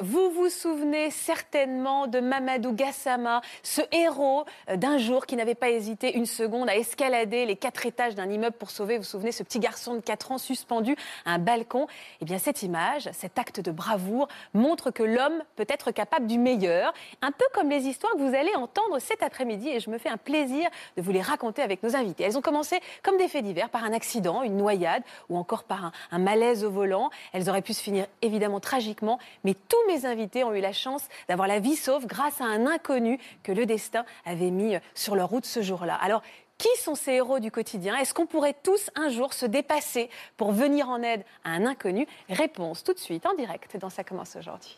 [0.00, 5.70] Vous vous souvenez certainement de Mamadou Gassama, ce héros euh, d'un jour qui n'avait pas
[5.70, 9.32] hésité une seconde à escalader les quatre étages d'un immeuble pour sauver, vous vous souvenez,
[9.32, 11.86] ce petit garçon de 4 ans suspendu à un balcon.
[12.20, 16.38] Eh bien, cette image, cet acte de bravoure montre que l'homme peut être capable du
[16.38, 19.98] meilleur, un peu comme les histoires que vous allez entendre cet après-midi et je me
[19.98, 22.24] fais un plaisir de vous les raconter avec nos invités.
[22.24, 25.92] Elles ont commencé comme des faits divers, par un accident, une noyade ou encore par
[26.10, 27.10] un malaise au volant.
[27.32, 31.02] Elles auraient pu se finir évidemment tragiquement, mais tous mes invités ont eu la chance
[31.28, 35.28] d'avoir la vie sauve grâce à un inconnu que le destin avait mis sur leur
[35.28, 35.94] route ce jour-là.
[35.94, 36.22] Alors,
[36.58, 37.96] qui sont ces héros du quotidien?
[37.96, 42.06] Est-ce qu'on pourrait tous un jour se dépasser pour venir en aide à un inconnu?
[42.28, 44.76] Réponse tout de suite en direct dans Ça commence aujourd'hui.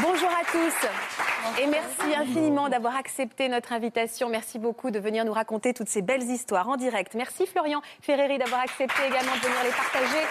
[0.00, 1.27] Bonjour à tous
[1.60, 4.28] et merci infiniment d'avoir accepté notre invitation.
[4.28, 7.14] Merci beaucoup de venir nous raconter toutes ces belles histoires en direct.
[7.14, 10.24] Merci Florian Ferreri d'avoir accepté également de venir les partager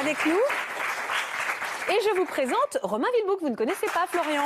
[0.00, 1.92] avec nous.
[1.92, 4.44] Et je vous présente Romain Villebout, que vous ne connaissez pas Florian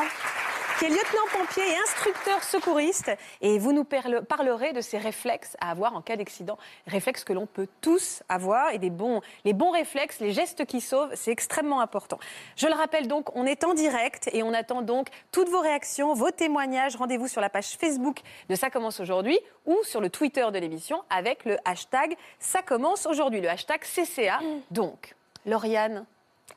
[0.79, 3.11] qui est lieutenant-pompier et instructeur secouriste.
[3.41, 6.57] Et vous nous parle- parlerez de ces réflexes à avoir en cas d'accident.
[6.87, 10.81] Réflexes que l'on peut tous avoir et des bons, les bons réflexes, les gestes qui
[10.81, 12.19] sauvent, c'est extrêmement important.
[12.56, 16.15] Je le rappelle donc, on est en direct et on attend donc toutes vos réactions,
[16.15, 16.97] vos témoignages.
[16.97, 21.03] Rendez-vous sur la page Facebook de Ça commence aujourd'hui ou sur le Twitter de l'émission
[21.11, 24.39] avec le hashtag Ça commence aujourd'hui, le hashtag CCA.
[24.71, 25.15] Donc,
[25.47, 26.05] Lauriane,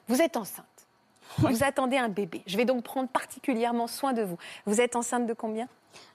[0.07, 0.65] vous êtes enceinte.
[1.37, 2.43] Vous attendez un bébé.
[2.45, 4.37] Je vais donc prendre particulièrement soin de vous.
[4.65, 5.67] Vous êtes enceinte de combien?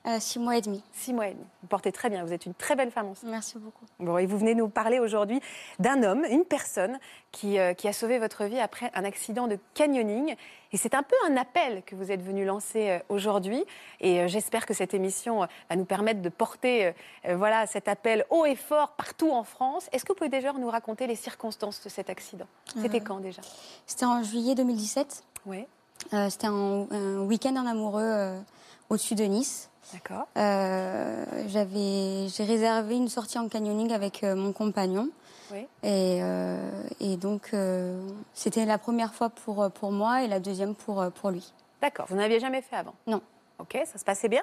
[0.06, 0.82] Euh, six mois et demi.
[0.92, 1.44] Six mois et demi.
[1.62, 2.24] Vous portez très bien.
[2.24, 3.28] Vous êtes une très belle femme enceinte.
[3.30, 3.84] Merci beaucoup.
[3.98, 5.40] Bon, et vous venez nous parler aujourd'hui
[5.80, 6.98] d'un homme, une personne
[7.32, 10.36] qui, euh, qui a sauvé votre vie après un accident de canyoning.
[10.72, 13.64] Et c'est un peu un appel que vous êtes venu lancer euh, aujourd'hui.
[14.00, 16.94] Et euh, j'espère que cette émission va nous permettre de porter
[17.26, 19.88] euh, voilà, cet appel haut et fort partout en France.
[19.92, 22.46] Est-ce que vous pouvez déjà nous raconter les circonstances de cet accident?
[22.80, 23.42] C'était quand déjà?
[23.86, 25.24] C'était en juillet 2017.
[25.46, 25.64] Oui,
[26.12, 28.38] Euh, C'était un, un week-end en amoureux euh,
[28.90, 29.68] au-dessus de Nice.
[29.92, 30.26] d'accord.
[30.36, 35.08] Euh, J'avais, j'ai réservé une sortie en canyoning avec euh, mon compagnon.
[35.52, 35.66] Oui.
[35.84, 37.52] Et, euh, et donc,
[38.34, 41.52] c'était la première fois pour, pour moi et la deuxième pour, pour lui.
[41.80, 42.06] D'accord.
[42.08, 42.94] Vous n'aviez jamais fait avant?
[43.06, 43.20] Non.
[43.60, 44.42] Ok, ça se passait bien?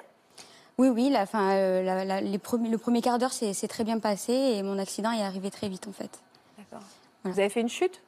[0.78, 3.98] Oui, oui, la, fin, la- la- les premiers, le premier quart d'heure s'est très bien
[3.98, 6.10] passé et mon accident est arrivé très vite en fait.
[6.58, 6.84] D'accord.
[7.22, 7.34] Voilà.
[7.34, 8.00] Vous avez fait une chute?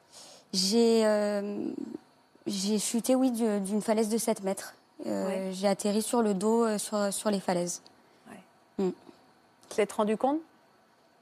[0.53, 1.03] J'ai
[2.47, 4.75] j'ai chuté, oui, du- d'une falaise de 7 mètres.
[5.05, 5.51] Euh, Ouais.
[5.53, 7.83] J'ai atterri sur le dos euh, sur, sur les falaises.
[8.79, 10.39] Vous êtes rendu compte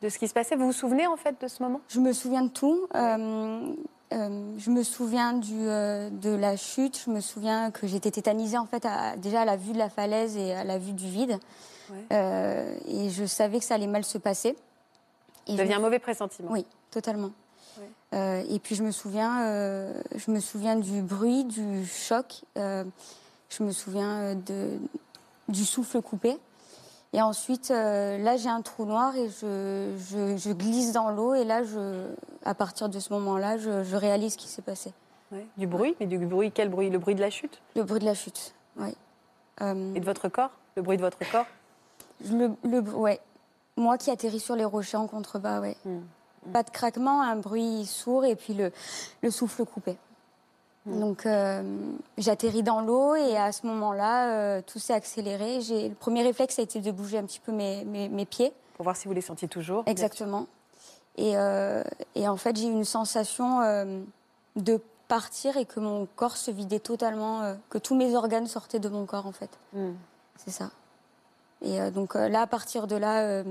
[0.03, 0.55] de ce qui se passait?
[0.55, 1.81] Vous vous souvenez en fait de ce moment?
[1.89, 2.87] Je me souviens de tout.
[2.95, 3.73] Euh,
[4.13, 7.01] euh, je me souviens du, euh, de la chute.
[7.05, 9.89] Je me souviens que j'étais tétanisée en fait à- déjà à la vue de la
[9.89, 11.39] falaise et à la vue du vide.
[11.91, 12.79] Ouais.
[12.87, 14.57] Et je savais que ça allait mal se passer.
[15.47, 16.51] Et aviez me un mauvais pressentiment.
[16.53, 17.31] Oui, totalement.
[18.13, 18.47] Ouais.
[18.51, 19.41] Et puis je me souviens,
[20.15, 22.43] je me souviens du bruit, du choc.
[23.57, 24.79] Je me souviens euh, de,
[25.49, 26.39] du souffle coupé.
[27.13, 31.35] Et ensuite, euh, là, j'ai un trou noir et je, je, je glisse dans l'eau.
[31.35, 32.09] Et là, je,
[32.45, 34.93] à partir de ce moment-là, je, je réalise ce qui s'est passé.
[35.31, 35.47] Ouais.
[35.57, 36.91] Du bruit Mais du bruit, quel bruit?
[36.91, 37.61] Le bruit de la chute?
[37.77, 38.55] Le bruit de la chute.
[38.77, 38.97] Oui.
[39.61, 40.51] Euh, Et de votre corps?
[40.77, 41.47] Le bruit de votre corps?
[42.29, 43.21] Le, le, ouais.
[43.77, 45.77] Moi qui atterris sur les rochers en contrebas, ouais.
[45.85, 46.01] Hmm.
[46.53, 48.73] Pas de craquement, un bruit sourd et puis le,
[49.23, 49.97] le souffle coupé.
[50.87, 51.01] Hmm.
[51.01, 51.63] Donc euh,
[52.19, 55.61] j'atterris dans l'eau et à ce moment-là, euh, tout s'est accéléré.
[55.61, 58.53] Le premier réflexe a été de bouger un petit peu mes, mes, mes pieds.
[58.75, 59.85] Pour voir si vous les sentiez toujours.
[59.87, 60.47] Exactement.
[61.17, 61.83] Et, euh,
[62.15, 63.61] et en fait, j'ai eu une sensation
[64.57, 68.89] de partir et que mon corps se vidait totalement, que tous mes organes sortaient de
[68.89, 69.51] mon corps en fait.
[69.73, 69.93] Hmm.
[70.37, 70.71] C'est ça.
[71.63, 73.43] Et donc là, à partir de là,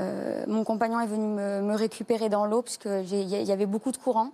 [0.00, 3.92] euh, mon compagnon est venu me, me récupérer dans l'eau parce qu'il y, avait beaucoup
[3.92, 4.30] de courant.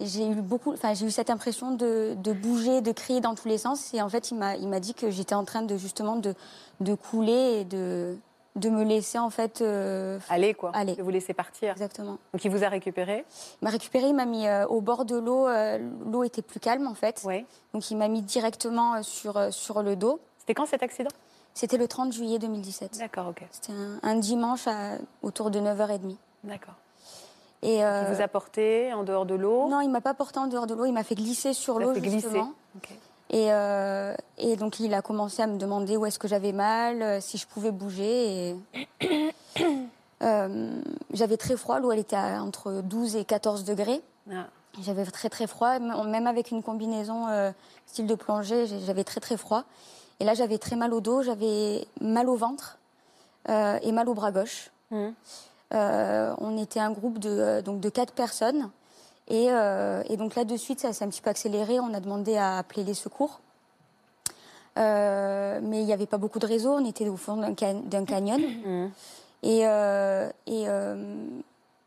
[0.00, 3.48] J'ai eu beaucoup, enfin j'ai eu cette impression de, de bouger, de crier dans tous
[3.48, 3.92] les sens.
[3.94, 6.34] Et en fait, il m'a, il m'a dit que j'étais en train de justement de,
[6.80, 8.16] de couler et de,
[8.54, 9.60] de me laisser en fait.
[9.60, 10.70] euh, Allez, quoi.
[10.74, 10.94] Aller.
[10.94, 11.72] De vous laisser partir.
[11.72, 12.18] Exactement.
[12.32, 13.24] Donc il vous a récupéré
[13.60, 15.48] Il m'a récupéré, il m'a mis euh, au bord de l'eau.
[15.48, 15.78] euh,
[16.10, 17.22] l'eau était plus calme en fait.
[17.24, 17.44] Oui.
[17.74, 20.20] Donc il m'a mis directement sur, sur le dos.
[20.38, 21.10] C'était quand cet accident?
[21.58, 22.98] C'était le 30 juillet 2017.
[23.00, 23.42] D'accord, ok.
[23.50, 26.14] C'était un, un dimanche à, autour de 9h30.
[26.44, 26.74] D'accord.
[27.62, 29.68] Et Il euh, vous a porté en dehors de l'eau?
[29.68, 31.94] Non, il m'a pas porté en dehors de l'eau, il m'a fait glisser sur l'eau
[31.94, 32.20] glisser.
[32.20, 32.52] justement.
[33.30, 37.02] Et, euh, et donc il a commencé à me demander où est-ce que j'avais mal,
[37.02, 38.50] euh, si je pouvais bouger.
[38.50, 38.56] Et
[40.22, 40.80] euh,
[41.12, 44.00] j'avais très froid, l'eau elle était à entre 12 et 14 degrés.
[44.30, 44.46] Ah.
[44.80, 47.52] J'avais très très froid, même avec une combinaison
[47.86, 49.64] style de plongée, j'avais très très froid.
[50.20, 52.78] Et là j'avais très mal au dos, j'avais mal au ventre
[53.48, 54.70] euh, et mal au bras gauche.
[54.90, 55.14] Mhm.
[55.74, 58.70] Euh, on était un groupe de, euh, donc de quatre personnes.
[59.28, 61.78] Et, euh, et donc là, de suite, ça s'est un petit peu accéléré.
[61.80, 63.40] On a demandé à appeler les secours.
[64.76, 66.72] Mais il n'y avait pas beaucoup de réseau.
[66.72, 68.40] On était au fond d'un can- d'un canyon.
[68.40, 68.90] Mhm.
[69.42, 69.60] Et,
[70.46, 70.64] et,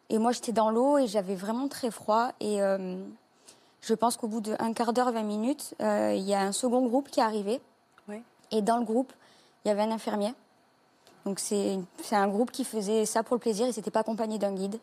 [0.09, 2.29] et moi, j'étais dans l'eau et j'avais vraiment très froid.
[2.39, 2.59] Et
[3.81, 7.09] je pense qu'au bout d'un quart d'heure, 20 minutes, il y a un second groupe
[7.09, 7.59] qui est arrivé.
[8.53, 9.13] Et dans le groupe,
[9.63, 10.33] il y avait un infirmier.
[11.25, 11.77] Donc c'est
[12.11, 13.65] un groupe qui faisait ça pour le plaisir.
[13.67, 14.77] Il s'était pas accompagné d'un guide.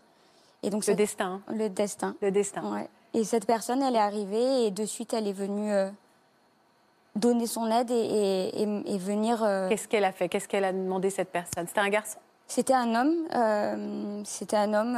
[0.63, 1.41] Et donc Le destin.
[1.47, 1.53] hein.
[1.55, 2.17] le destin.
[2.23, 2.63] Le destin.
[2.73, 2.89] Ouais.
[3.15, 5.91] Et cette personne, elle est arrivée et de suite, elle est venue euh,
[7.15, 9.43] donner son aide et, et- et- et venir.
[9.43, 10.29] euh, Qu'est-ce qu'elle a fait?
[10.29, 11.67] Qu'est-ce qu'elle a demandé cette personne?
[11.67, 12.19] C'était un garçon?
[12.47, 13.15] C'était un homme.
[13.35, 14.97] euh, C'était un homme,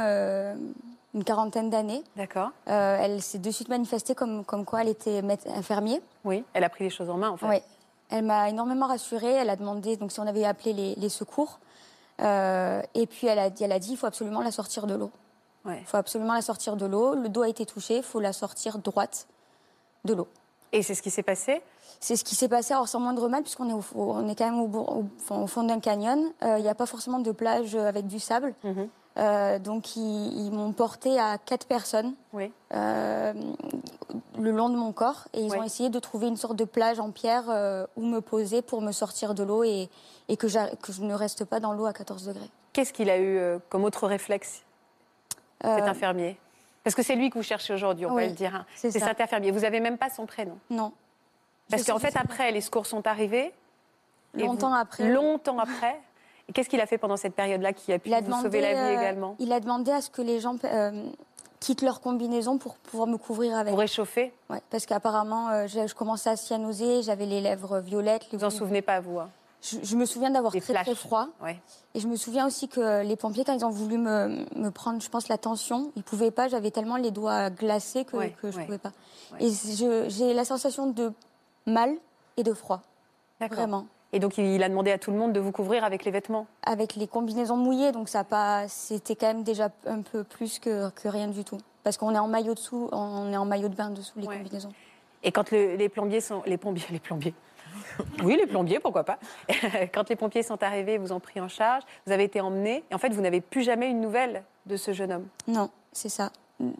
[1.13, 2.03] une quarantaine d'années.
[2.15, 2.51] D'accord.
[2.65, 5.21] Elle s'est de suite manifestée comme, comme quoi elle était
[5.55, 6.01] infirmier.
[6.23, 6.43] Oui.
[6.53, 7.47] Elle a pris les choses en main, en fait.
[7.47, 7.57] Oui.
[8.11, 9.31] Elle m'a énormément rassurée.
[9.31, 11.59] Elle a demandé donc si on avait appelé les, les secours.
[12.21, 14.93] Euh, et puis elle a, dit- elle a dit il faut absolument la sortir de
[14.93, 15.11] l'eau.
[15.65, 15.79] Ouais.
[15.81, 17.15] Il faut absolument la sortir de l'eau.
[17.15, 17.97] Le dos a été touché.
[17.97, 19.27] Il faut la sortir droite
[20.05, 20.27] de l'eau.
[20.71, 21.61] Et c'est ce qui s'est passé?
[21.99, 24.49] C'est ce qui s'est passé, alors sans moindre mal, puisqu'on est, au, on est quand
[24.49, 26.31] même au, fond d'un canyon.
[26.41, 28.55] Euh, Il n'y a pas forcément de plage avec du sable.
[28.63, 28.87] Mhm.
[29.17, 32.51] Euh, donc ils, ils m'ont porté à quatre personnes Oui.
[32.73, 33.33] euh,
[34.39, 35.57] le long de mon corps et ils Oui.
[35.57, 38.81] ont essayé de trouver une sorte de plage en pierre euh, où me poser pour
[38.81, 39.89] me sortir de l'eau et,
[40.29, 40.57] et que, je
[41.01, 42.49] ne reste pas dans l'eau à 14 degrés.
[42.71, 44.63] Qu'est-ce qu'il a eu comme autre réflexe,
[45.61, 46.37] cet infirmier?
[46.85, 48.55] Parce que c'est lui que vous cherchez aujourd'hui, on Oui, peut le dire.
[48.55, 48.65] hein.
[48.75, 49.51] c'est cet infirmier.
[49.51, 50.57] Vous n'avez même pas son prénom.
[50.69, 50.93] non.
[51.69, 53.53] Parce qu'en fait, après, les secours sont arrivés.
[54.33, 55.07] Longtemps vous- après.
[55.09, 56.01] Longtemps après.
[56.53, 58.61] Qu'est-ce qu'il a fait pendant cette période-là qui a pu Il a vous demandé, sauver
[58.61, 61.09] la vie euh, également Il a demandé à ce que les gens euh,
[61.59, 63.71] quittent leur combinaison pour pouvoir me couvrir avec.
[63.71, 68.27] Pour réchauffer Ouais, parce qu'apparemment, euh, je, je commençais à cyanoser, j'avais les lèvres violettes.
[68.31, 69.29] les Vous en boules- souvenez pas, vous hein
[69.63, 71.27] je, je me souviens d'avoir très très froid.
[71.39, 71.59] Ouais.
[71.93, 74.99] Et je me souviens aussi que les pompiers, quand ils ont voulu me, me prendre,
[74.99, 76.47] je pense, la tension, ils pouvaient pas.
[76.47, 78.65] J'avais tellement les doigts glacés que, Ouais, que je ouais.
[78.65, 78.91] pouvais pas.
[79.39, 79.49] Et
[80.09, 81.13] j'ai la sensation de
[81.67, 81.93] mal
[82.37, 82.81] et de froid,
[83.39, 83.85] vraiment.
[84.13, 86.45] Et donc, il a demandé à tout le monde de vous couvrir avec les vêtements.
[86.63, 90.59] Avec les combinaisons mouillées, donc ça a pas, c'était quand même déjà un peu plus
[90.59, 91.57] que, que rien du tout.
[91.83, 94.37] Parce qu'on est en maillot dessous, on est en maillot de bain dessous les Ouais.
[94.37, 94.71] combinaisons.
[95.23, 96.43] Et quand le- les plombiers sont.
[96.45, 97.33] Les plombiers, les plombiers.
[98.23, 99.17] Oui, les plombiers, pourquoi pas.
[99.93, 102.83] Quand les pompiers sont arrivés, vous ont pris en charge, vous avez été emmené.
[102.91, 105.27] Et en fait, vous n'avez plus jamais une nouvelle de ce jeune homme.
[105.47, 106.31] Non, c'est ça.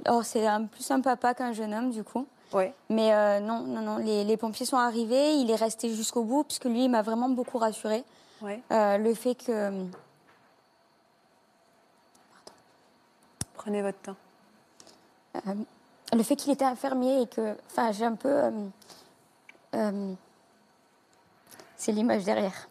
[0.07, 2.27] Or, c'est plus un papa qu'un jeune homme, du coup.
[2.89, 6.43] Mais euh, non, non, non, les, les pompiers sont arrivés, il est resté jusqu'au bout,
[6.43, 8.03] puisque lui, il m'a vraiment beaucoup rassuré.
[8.41, 8.61] Ouais.
[8.69, 9.85] le fait que.
[13.53, 14.15] Prenez votre temps.
[15.35, 15.53] euh,
[16.13, 17.55] le fait qu'il était infirmier et que.
[17.69, 18.29] Enfin, j'ai un peu.
[18.29, 18.51] euh,
[19.75, 20.13] euh,
[21.77, 22.67] c'est l'image derrière.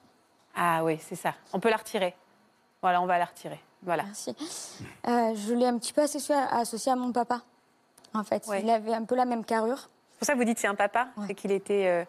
[0.54, 1.34] Ah oui, c'est ça.
[1.52, 2.14] On peut la retirer.
[2.82, 3.60] Voilà, on va la retirer.
[3.82, 4.02] Voilà.
[4.04, 4.34] Merci.
[5.08, 7.40] Euh, je l'ai un petit peu associé à, associé à mon papa.
[8.14, 8.60] En fait, Ouais.
[8.62, 9.88] il avait un peu la même carrure.
[10.12, 11.24] C'est pour ça que vous dites c'est un papa, Ouais.
[11.28, 12.04] c'est qu'il était, euh,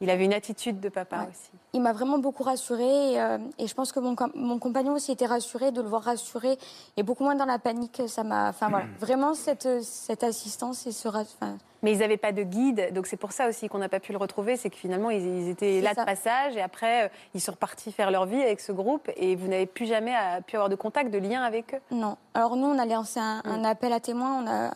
[0.00, 1.28] il avait une attitude de papa Ouais.
[1.30, 1.50] aussi.
[1.72, 5.12] Il m'a vraiment beaucoup rassurée et, euh, et je pense que mon, mon compagnon aussi
[5.12, 6.58] était rassuré de le voir rassuré
[6.96, 8.02] et beaucoup moins dans la panique.
[8.06, 12.32] Ça m'a, enfin voilà, vraiment cette, cette assistance et ce, enfin, Mais ils n'avaient pas
[12.32, 14.76] de guide, donc c'est pour ça aussi qu'on n'a pas pu le retrouver, c'est que
[14.76, 16.02] finalement ils, ils étaient là ça.
[16.02, 19.36] de passage et après euh, ils sont repartis faire leur vie avec ce groupe et
[19.36, 21.80] vous n'avez plus jamais euh, pu avoir de contact, de lien avec eux?
[21.92, 22.16] non.
[22.34, 23.48] Alors nous, on a lancé un, Mm.
[23.48, 24.42] un appel à témoins.
[24.42, 24.70] On a,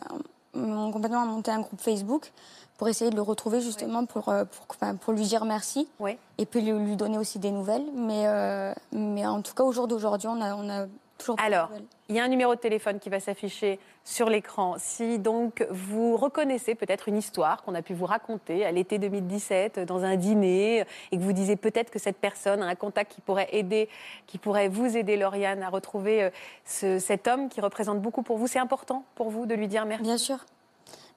[0.53, 2.31] mon compagnon a monté un groupe Facebook
[2.77, 6.17] pour essayer de le retrouver justement pour, euh, pour, pour lui dire merci Oui.
[6.37, 7.85] et puis lui, lui donner aussi des nouvelles.
[7.93, 10.85] Mais, euh, mais en tout cas, au jour d'aujourd'hui, on a, on a
[11.19, 11.69] toujours Alors,
[12.09, 14.75] il y a un numéro de téléphone qui va s'afficher sur l'écran.
[14.79, 19.79] Si donc vous reconnaissez peut-être une histoire qu'on a pu vous raconter à l'été 2017
[19.81, 23.21] dans un dîner et que vous disiez peut-être que cette personne a un contact qui
[23.21, 23.87] pourrait aider,
[24.25, 26.29] qui pourrait vous aider, Lauriane, à retrouver euh,
[26.65, 29.85] ce- cet homme qui représente beaucoup pour vous, c'est important pour vous de lui dire
[29.85, 30.01] merci?
[30.03, 30.37] Bien sûr.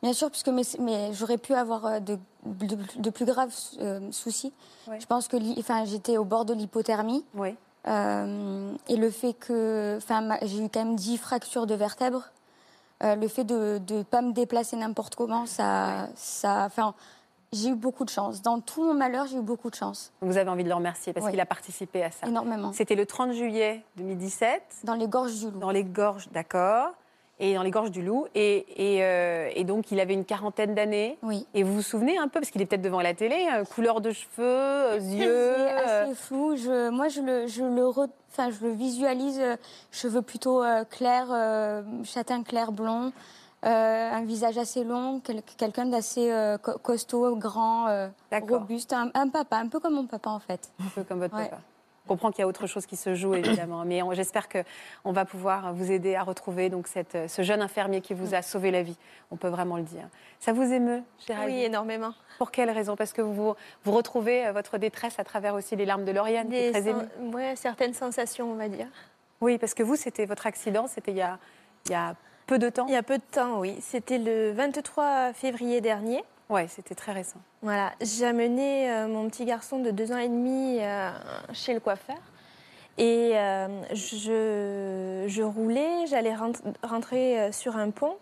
[0.03, 4.01] Bien sûr, puisque mais, mais j'aurais pu avoir euh, de, de- de plus graves euh,
[4.11, 4.53] soucis.
[4.99, 7.25] Je pense que enfin, j'étais au bord de l'hypothermie.
[7.35, 7.55] Oui.
[7.89, 12.31] Euh, et le fait que enfin, j'ai eu quand même 10 fractures de vertèbres.
[13.03, 16.95] euh, le fait de ne pas me déplacer n'importe comment, ça, ça, enfin,
[17.53, 18.41] j'ai eu beaucoup de chance.
[18.43, 20.13] Dans tout mon malheur, j'ai eu beaucoup de chance.
[20.21, 21.33] Vous avez envie de le remercier parce Oui.
[21.33, 22.27] qu'il a participé à ça.
[22.29, 22.73] Énormément.
[22.73, 25.59] C'était le 30 juillet 2017 Dans les gorges du loup.
[25.59, 26.93] dans les gorges, d'accord.
[27.39, 28.27] Et dans les gorges du loup.
[28.35, 31.19] Et, et, euh, et donc, il avait une quarantaine d'années.
[31.23, 31.47] Oui.
[31.55, 34.01] Et vous vous souvenez un peu, parce qu'il est peut-être devant la télé, euh, couleur
[34.01, 35.55] de cheveux, euh, yeux.
[35.57, 36.57] C'est assez flou.
[36.57, 38.09] Je, moi, je le, je le, re-
[38.39, 39.57] je le visualise euh,
[39.91, 41.29] cheveux plutôt clairs,
[42.05, 43.13] châtain clair blond,
[43.65, 49.69] un visage assez long, quel- quelqu'un d'assez co- costaud, grand, robuste, un, un papa, un
[49.69, 50.71] peu comme mon papa en fait.
[50.81, 51.45] un peu comme votre Ouais.
[51.49, 51.61] papa.
[52.05, 53.85] Je comprends qu'il y a autre chose qui se joue, évidemment.
[53.85, 58.01] Mais on- j'espère qu'on va pouvoir vous aider à retrouver donc, cette, ce jeune infirmier
[58.01, 58.97] qui vous a sauvé la vie.
[59.31, 60.09] On peut vraiment le dire.
[60.41, 62.13] Ça vous émeut, Géraldine Oui, énormément.
[62.39, 62.97] Pour quelle raison?
[62.97, 63.55] Parce que vous,
[63.85, 66.81] vous retrouvez euh, votre détresse à travers aussi les larmes de Lauriane, qui est Des
[66.81, 67.35] très émue.
[67.35, 68.89] ouais, certaines sensations, on va dire.
[69.41, 71.39] Oui, parce que vous, c'était votre accident, c'était il y a,
[71.87, 72.17] il y a
[72.49, 72.87] peu de temps.
[72.89, 73.77] Il y a peu de temps, oui.
[73.81, 76.25] C'était le 23 février dernier.
[76.53, 77.39] Oui, c'était très récent.
[77.63, 81.11] Voilà, j'ai amené euh, mon petit garçon de deux ans et demi euh,
[81.55, 82.17] chez le coiffeur.
[82.99, 88.17] Et euh, je, je roulais, j'allais rent- rentrer euh, sur un pont.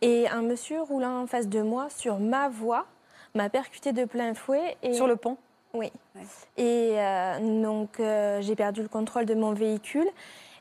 [0.00, 2.86] Et un monsieur roulant en face de moi, sur ma voie,
[3.34, 4.76] m'a percuté de plein fouet.
[4.82, 4.94] Et...
[4.94, 5.36] Sur le pont
[5.74, 5.92] Oui.
[6.16, 6.22] Ouais.
[6.56, 10.08] Et euh, donc, euh, j'ai perdu le contrôle de mon véhicule.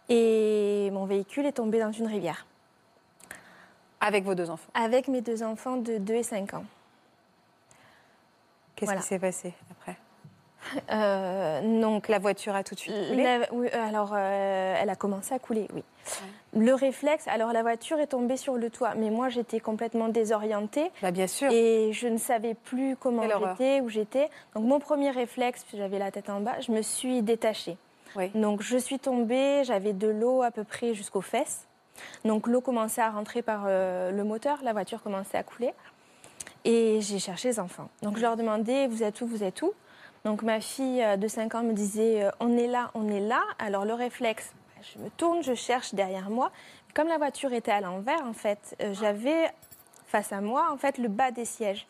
[0.10, 2.46] Et mon véhicule est tombé dans une rivière.
[4.02, 4.70] avec vos deux enfants.
[4.74, 6.66] Avec mes deux enfants de 2 et 5 ans.
[8.78, 9.02] Qu'est-ce Voilà.
[9.02, 9.98] qui s'est passé après?
[10.92, 13.24] Euh, donc, La voiture a tout de suite coulé?
[13.24, 15.84] La- oui, euh, alors, euh, elle a commencé à couler, oui.
[16.54, 20.92] Le réflexe, alors la voiture est tombée sur le toit, mais moi j'étais complètement désorientée
[21.02, 21.52] Bah, Bien sûr.
[21.52, 24.30] et je ne savais plus comment j'étais, où j'étais.
[24.56, 27.78] Donc mon premier réflexe, puis j'avais la tête en bas, je me suis détachée.
[28.16, 28.30] Oui.
[28.36, 31.66] Donc je suis tombée, j'avais de l'eau à peu près jusqu'aux fesses.
[32.26, 35.74] Donc l'eau commençait à rentrer par euh, le moteur, la voiture commençait à couler.
[36.66, 37.90] Et j'ai cherché les enfants.
[38.02, 39.72] Donc je leur demandais, vous êtes où, vous êtes où?
[40.26, 43.20] Donc ma fille euh, de 5 ans me disait, euh, on est là, on est
[43.22, 43.42] là.
[43.60, 46.52] Alors le réflexe, bah, je me tourne, je cherche derrière moi.
[46.94, 49.52] Comme la voiture était à l'envers, en fait, euh, j'avais
[50.08, 51.88] face à moi, en fait, le bas des sièges.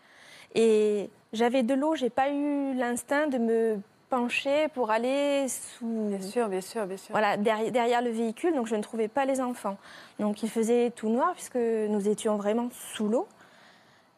[0.56, 6.22] Et j'avais de l'eau, j'ai pas eu l'instinct de me pencher pour aller sous, Bien
[6.22, 7.12] sûr, bien sûr, bien sûr.
[7.12, 9.78] voilà, derrière, derrière le véhicule, donc je ne trouvais pas les enfants.
[10.20, 13.28] Donc il faisait tout noir puisque nous étions vraiment sous l'eau.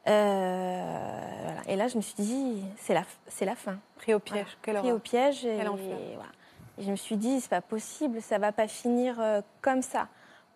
[0.09, 1.61] Euh, voilà.
[1.67, 3.77] Et là, je me suis dit, c'est la, c'est la fin.
[3.97, 4.57] Pris au piège.
[4.61, 5.45] Quelle Pris au piège.
[5.45, 6.31] Et, voilà.
[6.77, 10.07] Et je me suis dit, c'est pas possible, ça va pas finir euh, comme ça.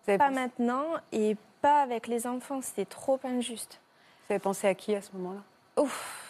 [0.06, 3.80] Pas pensé, maintenant et pas avec les enfants, c'était trop injuste.
[4.26, 5.40] vous avez pensé à qui à ce moment-là?
[5.82, 6.20] Ouf.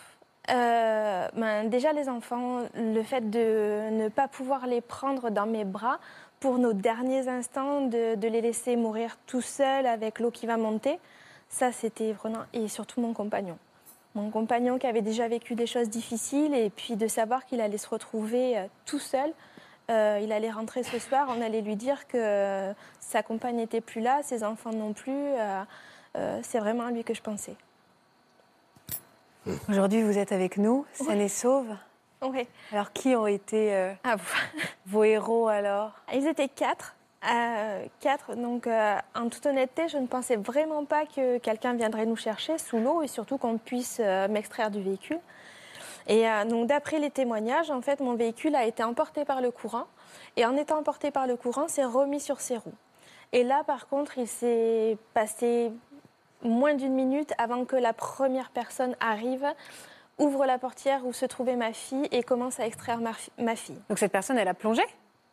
[0.51, 5.65] Euh, ben, déjà les enfants, le fait de ne pas pouvoir les prendre dans mes
[5.65, 5.99] bras
[6.39, 10.57] pour nos derniers instants, de, de les laisser mourir tout seuls avec l'eau qui va
[10.57, 10.99] monter,
[11.55, 12.41] ça c'était vraiment...
[12.53, 13.57] Et surtout mon compagnon.
[14.17, 17.79] Mon compagnon qui avait déjà vécu des choses difficiles et puis de savoir qu'il allait
[17.79, 19.33] se retrouver euh, tout seul.
[19.91, 23.81] Euh, il allait rentrer ce soir, on allait lui dire que euh, sa compagne n'était
[23.81, 25.13] plus là, ses enfants non plus.
[25.13, 25.63] euh,
[26.17, 27.57] euh, c'est vraiment à lui que je pensais.
[29.69, 31.69] Aujourd'hui, vous êtes avec nous, saine et sauve.
[32.23, 32.47] Ouais.
[32.73, 34.25] Alors, qui ont été Ah, vous-
[34.87, 35.93] vos héros alors?
[36.15, 36.95] Ils étaient quatre.
[37.33, 38.35] Euh, quatre.
[38.35, 42.59] Donc, euh, en toute honnêteté, je ne pensais vraiment pas que quelqu'un viendrait nous chercher
[42.59, 45.21] sous l'eau et surtout qu'on puisse euh, m'extraire du véhicule.
[46.07, 49.51] Et euh, donc, d'après les témoignages, en fait, mon véhicule a été emporté par le
[49.51, 49.85] courant.
[50.37, 52.75] Et en étant emporté par le courant, c'est remis sur ses roues.
[53.33, 55.73] Et là, par contre, il s'est passé
[56.43, 59.47] moins d'une minute avant que la première personne arrive,
[60.19, 63.01] ouvre la portière où se trouvait ma fille et commence à extraire
[63.39, 63.81] ma fille.
[63.89, 64.83] Donc, cette personne, elle a plongé?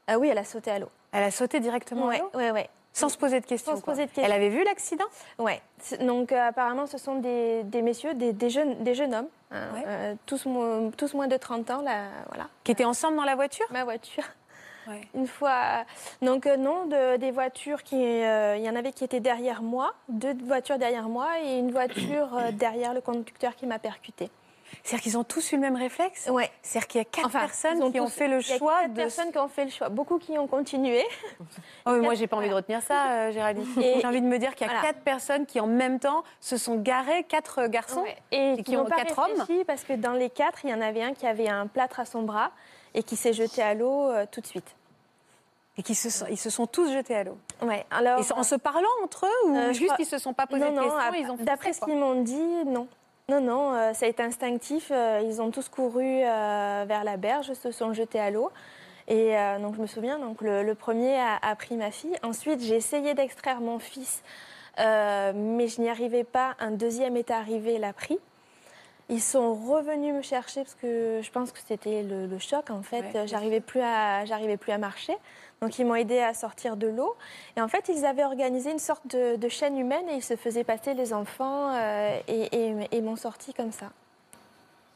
[0.08, 0.90] Ah oui, elle a sauté à l'eau.
[1.12, 2.70] Elle a sauté directement Ouais, l'eau ouais, ouais.
[2.94, 3.94] Sans se poser de questions Sans se quoi.
[3.94, 4.24] poser de questions.
[4.26, 5.06] Elle avait vu l'accident?
[5.40, 5.62] Ouais.
[6.02, 9.64] Donc euh, apparemment, ce sont des, des messieurs, des, des jeunes, des jeunes hommes, hein,
[9.88, 12.48] euh, tous, mo- tous moins de 30 ans, là, voilà.
[12.66, 13.66] Qui étaient ensemble dans la voiture?
[13.72, 14.24] Ma voiture.
[14.88, 15.02] Ouais.
[15.14, 15.86] Une fois,
[16.22, 19.62] donc euh, non, de- des voitures qui, euh, il y en avait qui étaient derrière
[19.62, 24.30] moi, deux voitures derrière moi et une voiture euh, derrière le conducteur qui m'a percuté.
[24.84, 26.50] C'est-à-dire qu'ils ont tous eu le même réflexe Ouais.
[26.62, 28.58] C'est-dire qu'il y a quatre Enfin, personnes ont qui ont fait le il y a
[28.58, 28.96] choix quatre de.
[28.96, 31.04] personnes qui ont fait le choix, beaucoup qui ont continué.
[31.86, 33.66] Oh, mais moi, quatre- j'ai pas envie de retenir ça, euh, Géraldine.
[33.78, 34.88] J'ai envie de me dire qu'il y a Voilà.
[34.88, 38.02] quatre personnes qui, en même temps, se sont garées, quatre garçons.
[38.04, 38.18] Ouais.
[38.32, 40.82] Et, qui qui ont pas quatre hommes parce que dans les quatre, il y en
[40.82, 42.52] avait un qui avait un plâtre à son bras
[42.94, 44.76] et qui s'est jeté à l'eau euh, tout de suite.
[45.78, 47.38] Et qui se sont, ils se sont tous jetés à l'eau.
[47.62, 47.86] Ouais.
[47.90, 50.46] Alors, Et en se parlant entre eux ou Euh, juste crois- ils se sont pas
[50.46, 52.88] posé non, de questions d'après ce qu'ils m'ont dit, non.
[53.30, 54.92] Non, non, euh, ça a été instinctif.
[54.92, 58.52] euh, ils ont tous couru euh, vers la berge, se sont jetés à l'eau.
[59.08, 62.16] Et euh, donc, je me souviens, donc, le, le premier a, a pris ma fille.
[62.24, 64.22] Ensuite, j'ai essayé d'extraire mon fils,
[64.78, 66.56] mais je n'y arrivais pas.
[66.60, 68.20] Un deuxième est arrivé, l'a pris.
[69.10, 72.82] Ils sont revenus me chercher parce que je pense que c'était le, le choc en
[72.82, 73.04] fait.
[73.14, 75.18] Ouais, j'arrivais plus à j'arrivais plus à marcher.
[75.62, 77.16] Donc ils m'ont aidé à sortir de l'eau.
[77.56, 80.36] Et en fait, ils avaient organisé une sorte de, de chaîne humaine et ils se
[80.36, 83.92] faisaient passer les enfants euh, et, et- et m'ont sorti comme ça.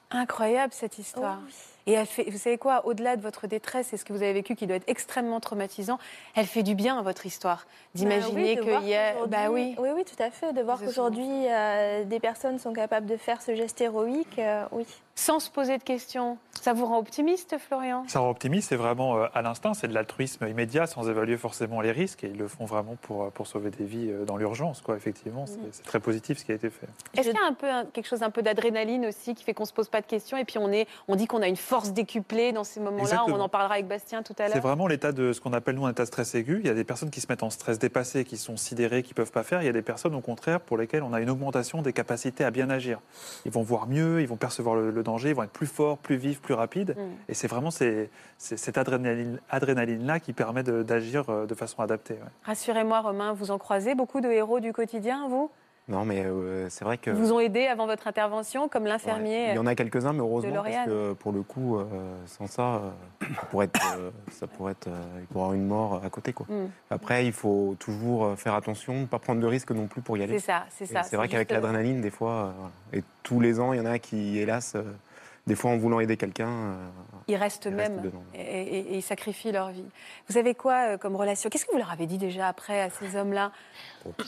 [0.10, 1.38] Incroyable cette histoire.
[1.42, 1.54] Oh oui.
[1.88, 4.34] Et elle fait, vous savez quoi, au-delà de votre détresse et ce que vous avez
[4.34, 6.00] vécu qui doit être extrêmement traumatisant,
[6.36, 7.68] elle fait du bien à votre histoire.
[7.94, 9.14] D'imaginer Bah oui, voir qu'il y a.
[9.28, 9.76] Bah oui.
[9.78, 10.52] oui, oui, tout à fait.
[10.54, 14.86] De voir qu'aujourd'hui, euh, des personnes sont capables de faire ce geste héroïque, euh, oui.
[15.18, 16.38] Sans se poser de questions.
[16.60, 18.04] Ça vous rend optimiste, Florian?
[18.08, 21.80] Ça rend optimiste, c'est vraiment euh, à l'instinct, c'est de l'altruisme immédiat sans évaluer forcément
[21.80, 24.82] les risques et ils le font vraiment pour, pour sauver des vies euh, dans l'urgence,
[24.82, 24.98] quoi.
[24.98, 26.88] Effectivement, c'est c'est très positif ce qui a été fait.
[27.16, 29.54] Est-ce qu'il y a un peu un- quelque chose un peu d'adrénaline aussi qui fait
[29.54, 31.56] qu'on se pose pas de questions et puis on est, on dit qu'on a une
[31.56, 33.26] force décuplée dans ces moments-là.
[33.28, 34.62] On en parlera avec Bastien tout à C'est l'heure.
[34.64, 36.60] vraiment l'état de ce qu'on appelle nous un état de stress aigu.
[36.62, 39.14] Il y a des personnes qui se mettent en stress dépassé, qui sont sidérées, qui
[39.14, 39.62] peuvent pas faire.
[39.62, 42.44] Il y a des personnes au contraire pour lesquelles on a une augmentation des capacités
[42.44, 43.00] à bien agir.
[43.46, 45.98] Ils vont voir mieux, ils vont percevoir le, le danger, ils vont être plus forts,
[45.98, 46.96] plus vifs, plus rapides.
[46.98, 47.02] Mm.
[47.30, 52.16] Et c'est vraiment ces- c'est cette adrénaline, adrénaline-là qui permet d'agir euh, de façon adaptée.
[52.16, 52.30] ouais.
[52.44, 55.50] Rassurez-moi, Romain, vous en croisez beaucoup de héros du quotidien, vous?
[55.88, 57.12] Non, mais euh, c'est vrai que.
[57.12, 59.50] Vous ont aidé avant votre intervention, comme l'infirmier Ouais.
[59.52, 61.84] Il y en a quelques-uns, mais heureusement, parce que pour le coup, euh,
[62.26, 62.90] sans ça, euh,
[63.36, 66.10] ça pourrait être, euh, ça pourrait être, euh, il pourrait y avoir une mort à
[66.10, 66.34] côté.
[66.34, 66.48] Quoi.
[66.50, 66.70] Mm.
[66.90, 70.24] Après, il faut toujours faire attention, ne pas prendre de risques non plus pour y
[70.24, 70.40] aller.
[70.40, 71.04] C'est ça, c'est ça.
[71.04, 72.72] C'est vrai qu'avec l'adrénaline, des fois, euh, voilà.
[72.94, 74.82] et tous les ans, il y en a qui, hélas, euh,
[75.46, 76.76] des fois, en voulant aider quelqu'un, euh,
[77.28, 79.86] Ils restent ils même et, et- et ils sacrifient leur vie.
[80.30, 81.52] Vous avez quoi euh, comme relation?
[81.52, 83.52] Qu'est-ce que vous leur avez dit déjà après à ces hommes-là?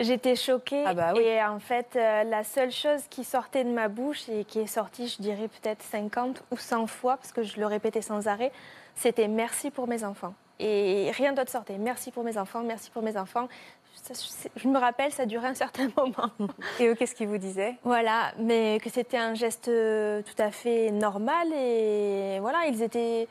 [0.00, 0.82] J'étais choquée.
[0.86, 1.22] Ah bah oui.
[1.22, 4.66] Et en fait, euh, la seule chose qui sortait de ma bouche et qui est
[4.66, 8.50] sortie, je dirais peut-être 50 ou 100 fois, parce que je le répétais sans arrêt,
[8.94, 10.34] c'était merci pour mes enfants.
[10.58, 11.78] Et rien d'autre sortait.
[11.78, 13.48] Merci pour mes enfants, merci pour mes enfants.
[13.94, 16.30] Ça, je- je me rappelle, ça durait un certain moment.
[16.78, 17.76] Et eux, qu'est-ce qu'ils vous disaient?
[17.84, 23.26] Voilà, mais que c'était un geste euh, tout à fait normal et voilà, ils étaient,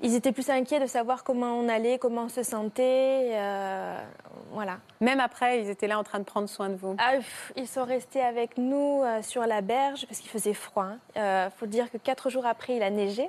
[0.00, 3.98] ils étaient plus inquiets de savoir comment on allait, comment on se sentait, euh,
[4.52, 4.78] voilà.
[5.00, 6.96] Même après, ils étaient là en train de prendre soin de vous.
[6.98, 10.88] Ah, pff, ils sont restés avec nous euh, sur la berge parce qu'il faisait froid.
[11.16, 13.28] Il faut dire que quatre jours après, il a neigé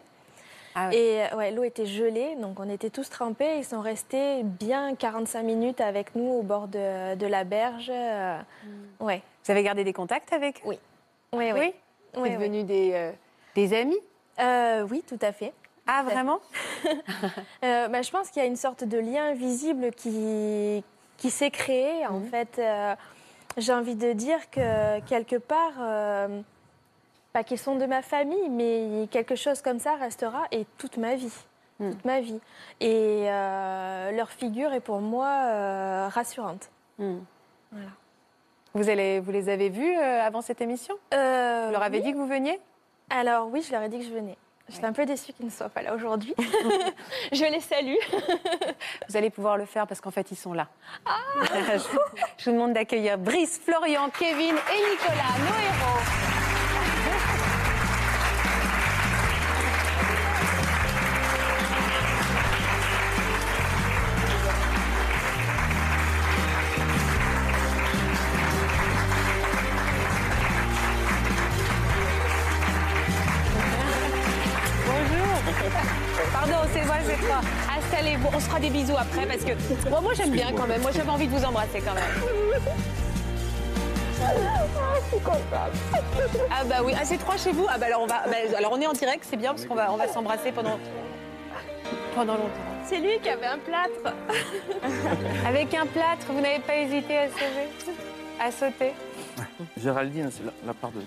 [0.76, 0.96] Ah oui.
[0.98, 3.58] et euh, ouais, l'eau était gelée, donc on était tous trempés.
[3.58, 7.90] Ils sont restés bien 45 minutes avec nous au bord de, de la berge.
[7.94, 8.38] euh,
[9.00, 9.22] ouais.
[9.46, 10.62] Vous avez gardé des contacts avec eux?
[10.66, 10.80] Oui.
[11.34, 11.74] Oui, oui.
[12.16, 12.30] Oui, oui.
[12.32, 13.12] devenu des, euh,
[13.56, 13.98] des amis?
[14.40, 15.54] Euh, oui, tout à fait.
[15.88, 16.40] Ah, vraiment
[17.64, 20.84] Euh, bah, je pense qu'il y a une sorte de lien invisible qui,
[21.18, 22.06] qui s'est créé.
[22.08, 22.28] En Mhm.
[22.30, 22.96] fait, euh,
[23.58, 26.42] j'ai envie de dire que quelque part, euh,
[27.34, 31.16] pas qu'ils sont de ma famille, mais quelque chose comme ça restera et toute ma
[31.16, 31.34] vie.
[31.80, 31.92] Mhm.
[31.92, 32.40] Toute ma vie.
[32.80, 33.26] Et
[34.16, 36.70] leur figure est pour moi rassurante.
[36.98, 37.90] Voilà.
[38.74, 40.96] vous, allez, vous les avez vus avant cette émission?
[41.12, 41.18] Vous
[41.72, 42.04] leur avez oui.
[42.04, 42.60] dit que vous veniez?
[43.10, 44.38] Alors oui, je leur ai dit que je venais.
[44.70, 46.34] J'étais un peu déçue qu'ils ne soient pas là aujourd'hui.
[47.32, 47.96] je les salue.
[49.08, 50.68] Vous allez pouvoir le faire parce qu'en fait, ils sont là.
[51.42, 51.78] je,
[52.38, 56.37] je vous demande d'accueillir Brice, Florian, Kevin et Nicolas, nos héros.
[79.18, 80.82] Après parce que bon, moi j'aime bien quand même.
[80.82, 82.04] Moi j'avais envie de vous embrasser quand même.
[86.52, 87.66] Ah bah oui, ah c'est trois chez vous.
[87.70, 89.76] Ah bah alors on va, bah, alors on est en direct, c'est bien parce qu'on
[89.76, 90.80] va, on va s'embrasser pendant
[92.16, 92.50] pendant longtemps.
[92.86, 94.16] C'est lui qui avait un plâtre.
[95.48, 97.94] Avec un plâtre, vous n'avez pas hésité à sauver,
[98.40, 98.94] à sauter.
[99.78, 101.02] Géraldine, c'est la, la part de.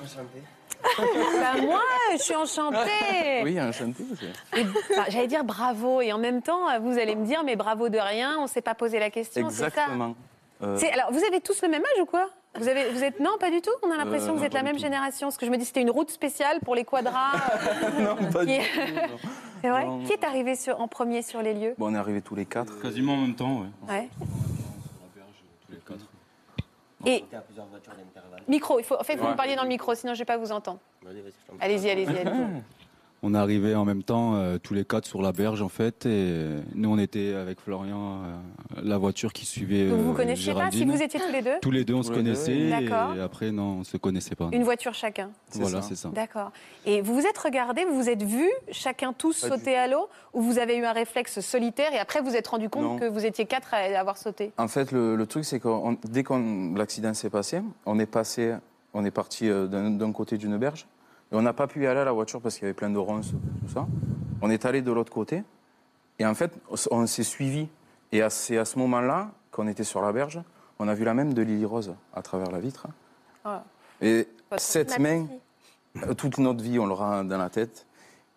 [0.98, 1.80] Bah moi,
[2.12, 3.42] je suis enchantée.
[3.42, 4.04] Oui, enchanté.
[4.18, 7.56] c'est- Et, enfin, J'allais dire bravo et en même temps, vous allez me dire mais
[7.56, 9.66] bravo de rien, on s'est pas posé la question, c'est ça?
[9.68, 10.14] Exactement.
[10.62, 12.28] Euh, Alors, vous avez tous le même âge ou quoi?
[12.58, 13.70] Vous, avez, vous êtes non, pas du tout?
[13.82, 14.82] On a l'impression Euh, que vous êtes la même tout.
[14.82, 15.28] génération.
[15.28, 17.32] Parce que je me dis c'était une route spéciale pour les quadras.
[18.00, 19.28] non, pas qui- du tout.
[19.62, 19.84] C'est vrai?
[19.84, 20.04] Non, non.
[20.04, 21.74] Qui est arrivé sur- en premier sur les lieux?
[21.78, 22.80] Bon, on est arrivés tous les quatre.
[22.82, 23.94] Quasiment en même temps, ouais.
[23.94, 24.08] Ouais.
[27.06, 27.24] Et
[28.48, 28.78] micro.
[28.78, 29.30] Il faut, en fait, vous Ouais.
[29.30, 30.78] me parliez dans le micro, sinon je vais pas vous entendre.
[31.60, 32.62] Allez-y, allez-y, allez-y.
[33.22, 36.06] On est arrivés en même temps, euh, tous les quatre sur la berge en fait,
[36.06, 39.88] et nous on était avec Florian, euh, la voiture qui suivait.
[39.90, 42.02] Donc vous euh, connaissiez pas si vous étiez tous les deux Tous les deux on
[42.02, 44.48] se Tous connaissait, et après non, on se connaissait pas.
[44.52, 45.30] Une voiture chacun.
[45.52, 46.09] Voilà, c'est ça.
[46.09, 46.50] D'accord.
[46.87, 49.87] Et vous vous êtes regardés, vous vous êtes vus, chacun tous Pas du sauter à
[49.87, 52.98] l'eau, ou vous avez eu un réflexe solitaire et après vous êtes rendu compte Non.
[52.98, 54.52] que vous étiez quatre à avoir sauté?
[54.56, 55.68] En fait, le, le truc, c'est que
[56.09, 56.33] dès que
[56.76, 58.54] l'accident s'est passé, on est passé
[58.94, 60.87] On est parti euh, d'un côté d'une berge.
[61.32, 62.90] Et on n'a pas pu y aller à la voiture parce qu'il y avait plein
[62.90, 63.86] de ronces, tout ça.
[64.42, 65.44] On est allé de l'autre côté.
[66.18, 66.52] Et en fait,
[66.90, 67.68] on s'est suivi.
[68.12, 70.40] Et c'est à ce moment-là qu'on était sur la berge.
[70.78, 72.88] On a vu la même de Lily Rose à travers la vitre.
[73.44, 73.62] Ah.
[74.00, 75.26] Et Votre- cette Ma main,
[76.02, 77.86] euh, toute notre vie, on l'aura dans la tête.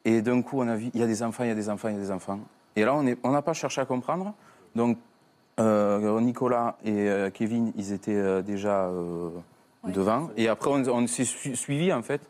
[0.06, 1.69] Et d'un coup, on a vu, il y a des enfants, il y a des
[1.69, 2.39] enfants, il y a des enfants.
[2.75, 4.34] Et là, on n'a pas cherché à comprendre.
[4.75, 4.97] Donc,
[5.60, 9.29] euh, Nicolas et euh, Kevin, ils étaient euh, déjà euh,
[9.86, 10.29] devant.
[10.36, 12.21] Et après, on, on s'est su- suivis, en fait.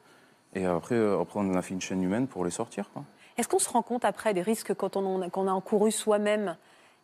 [0.55, 2.89] Et après, euh, après, on a fait une chaîne humaine pour les sortir.
[3.37, 6.55] Est-ce qu'on se rend compte après des risques quand on en- qu'on a encouru soi-même?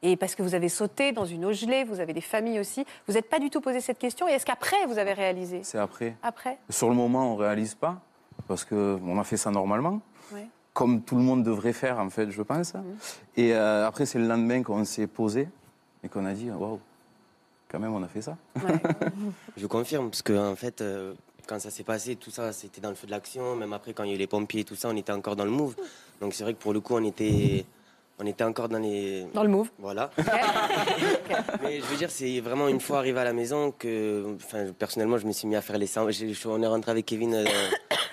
[0.02, 2.86] Et parce que vous avez sauté dans une eau gelée, vous avez des familles aussi,
[3.08, 5.62] vous n'êtes pas du tout posé cette question et est-ce qu'après vous avez réalisé?
[5.64, 6.16] C'est après.
[6.24, 6.58] Après?
[6.70, 8.00] Sur le moment, on réalise pas,
[8.48, 10.00] parce qu'on a fait ça normalement.
[10.34, 10.48] Ouais.
[10.74, 12.74] Comme tout le monde devrait faire, en fait, je pense.
[13.36, 15.50] Et euh, après, c'est le lendemain qu'on s'est posé
[16.02, 16.80] et qu'on a dit waouh,
[17.68, 18.38] quand même, on a fait ça.
[18.56, 18.80] Ouais.
[19.58, 21.14] Je confirme, parce que en fait, euh,
[21.50, 23.56] quand ça s'est passé, tout ça, c'était dans le feu de l'action.
[23.56, 25.36] Même après, quand il y a eu les pompiers et tout ça, on était encore
[25.36, 25.76] dans le move.
[26.22, 27.66] Donc c'est vrai que pour le coup, on était,
[28.20, 29.26] on était encore dans les.
[29.34, 29.70] Dans le move.
[29.80, 30.12] Voilà.
[31.64, 35.18] Mais je veux dire, c'est vraiment une fois arrivé à la maison que, enfin, personnellement,
[35.18, 36.10] je me suis mis à faire les 100.
[36.12, 37.46] j'ai- je- On est rentré avec Kevin euh,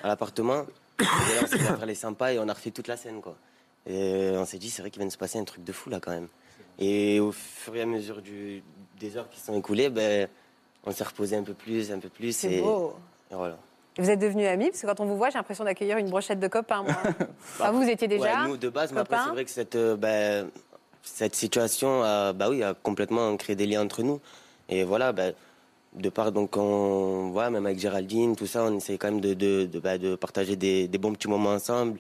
[0.03, 0.65] à l'appartement.
[0.99, 2.89] Et là, on s'est mis à faire les 100 pas et on a refait toute
[2.89, 3.37] la scène, quoi.
[3.87, 5.91] Et on s'est dit, c'est vrai qu'il vient de se passer un truc de fou
[5.91, 6.29] là, quand même.
[6.79, 8.63] Et au fur et à mesure du,
[8.99, 10.27] des heures qui sont écoulées, ben,
[10.85, 12.35] on s'est reposé un peu plus, un peu plus.
[12.35, 12.95] C'est beau.
[13.37, 13.57] Voilà.
[13.99, 16.39] Vous êtes devenus amis parce que quand on vous voit, j'ai l'impression d'accueillir une brochette
[16.39, 16.83] de copains.
[16.83, 16.95] Moi.
[17.61, 19.51] Ah, vous, vous étiez déjà Ouais, nous, de base, mais après, copains c'est vrai que
[19.51, 20.49] cette, euh, ben,
[21.03, 24.21] cette situation a, bah oui, a complètement créé des liens entre nous.
[24.69, 25.33] Et voilà, ben,
[25.95, 29.33] de part, donc, on, voilà, même avec Géraldine, tout ça, on essaie quand même de,
[29.33, 31.99] de, de, de partager des, des bons petits moments ensemble.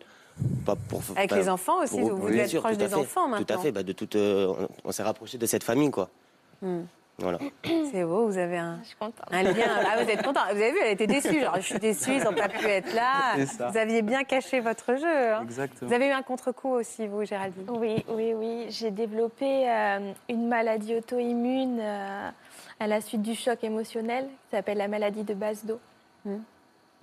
[0.66, 2.88] Pas pour, Avec ben, les enfants aussi, pour- vous oui, devez être sûr, proche des
[2.88, 3.46] fait, enfants maintenant.
[3.46, 6.10] Tout à fait, de toute, euh, on, on s'est rapproché de cette famille, quoi.
[6.60, 6.82] Hmm.
[7.18, 7.38] Voilà.
[7.90, 9.24] C'est beau, vous avez un, Je suis contente.
[9.30, 9.64] un lien.
[9.90, 10.40] Ah, vous êtes content.
[10.50, 11.40] Vous avez vu, elle était déçue.
[11.40, 13.36] Genre, je suis déçue, ils n'ont pas pu être là.
[13.70, 15.32] Vous aviez bien caché votre jeu.
[15.32, 15.40] hein.
[15.42, 15.88] Exactement.
[15.88, 18.66] Vous avez eu un contre-coup aussi, vous, Géraldine Oui, oui, oui.
[18.68, 22.28] J'ai développé euh, une maladie auto-immune euh,
[22.80, 25.80] à la suite du choc émotionnel qui s'appelle la maladie de base d'eau.
[26.26, 26.34] Mm.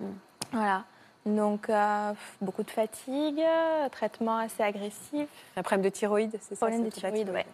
[0.00, 0.04] Mm.
[0.52, 0.84] Voilà.
[1.26, 3.42] Donc, euh, beaucoup de fatigue,
[3.90, 7.46] traitement assez agressif, Un problème de thyroïde, c'est ça problème de thyroïde, ouais.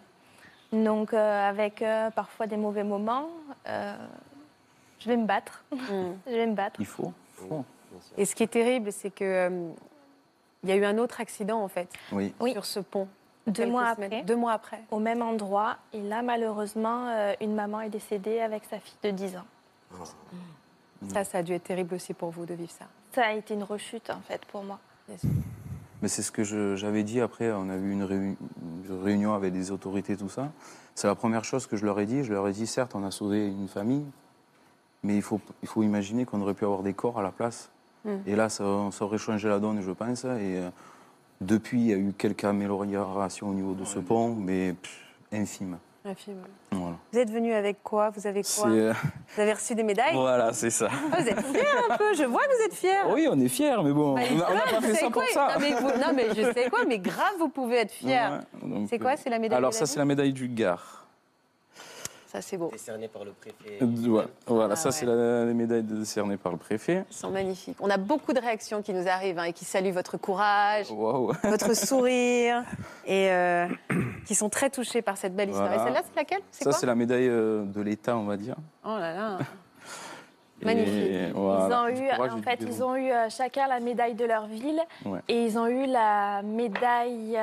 [0.71, 3.27] Donc, euh, avec euh, parfois des mauvais moments,
[3.67, 3.95] euh,
[4.99, 5.63] je vais me battre.
[5.71, 5.77] Mm.
[6.27, 6.79] Je vais me battre.
[6.79, 7.11] Il faut.
[7.33, 7.65] faut.
[8.17, 9.69] Et ce qui est terrible, c'est que euh,
[10.63, 12.33] il y a eu un autre accident en fait Oui.
[12.39, 12.53] Oui.
[12.53, 13.07] sur ce pont.
[13.47, 14.81] Deux mois après, Deux mois après.
[14.91, 15.77] au même endroit.
[15.93, 19.45] Et là, malheureusement, euh, une maman est décédée avec sa fille de 10 ans.
[21.11, 22.85] Ça, ça a dû être terrible aussi pour vous de vivre ça.
[23.13, 24.79] Ça a été une rechute, en fait, pour moi.
[25.07, 25.29] bien sûr.
[26.01, 26.43] Mais c'est ce que
[26.75, 27.51] j'avais dit après.
[27.51, 28.35] On a eu une, réu-
[28.89, 30.51] une réunion avec des autorités, tout ça.
[30.95, 32.23] C'est la première chose que je leur ai dit.
[32.23, 34.05] Je leur ai dit, certes, on a sauvé une famille,
[35.03, 37.69] mais il faut, il faut imaginer qu'on aurait pu avoir des corps à la place.
[38.03, 38.09] Mm.
[38.25, 40.23] Et là, ça, ça aurait changé la donne, je pense.
[40.23, 40.69] Et euh,
[41.39, 44.99] depuis, il y a eu quelques améliorations au niveau de ce pont, mais pff,
[45.31, 45.77] infime.
[46.03, 46.37] Un film.
[46.71, 46.95] Voilà.
[47.13, 48.09] Vous êtes venu avec quoi?
[48.09, 48.69] Vous avez quoi?
[48.69, 48.91] Euh,
[49.35, 50.15] Vous avez reçu des médailles?
[50.15, 50.87] Voilà, c'est ça.
[50.91, 52.15] Ah, Vous êtes fiers un peu.
[52.15, 53.03] Je vois que vous êtes fiers.
[53.13, 55.21] Oui, on est fiers, mais bon, Bah, on n'a pas fait ça quoi?
[55.23, 55.49] pour ça.
[55.53, 57.93] Non mais, vous- non, mais je sais quoi, mais grave, vous pouvez être.
[58.03, 58.19] Ouais,
[58.63, 61.05] donc, C'est quoi euh, C'est la médaille Alors, ça, c'est la médaille du Gard.
[62.31, 62.69] Ça, c'est beau.
[62.71, 63.79] Décerné par le préfet.
[63.81, 64.93] Euh, Voilà, voilà Ah ça, ouais.
[64.93, 67.03] c'est la, la médaille décernée par le préfet.
[67.11, 67.75] Ils sont magnifiques.
[67.81, 70.85] On a beaucoup de réactions qui nous arrivent hein, et qui saluent votre courage,
[71.43, 72.63] votre sourire
[73.05, 73.67] et euh,
[74.25, 75.67] qui sont très touchés par cette belle histoire.
[75.67, 75.81] Voilà.
[75.81, 76.39] Et celle-là, c'est laquelle?
[76.51, 78.55] C'est Ça, c'est la médaille euh, de l'État, on va dire.
[78.85, 79.37] Oh là là.
[80.63, 81.33] Magnifique.
[81.35, 84.79] voilà, Ils ont eu, en fait, ils ont eu chacun la médaille de leur ville
[85.05, 85.19] Ouais.
[85.27, 87.37] et ils ont eu la médaille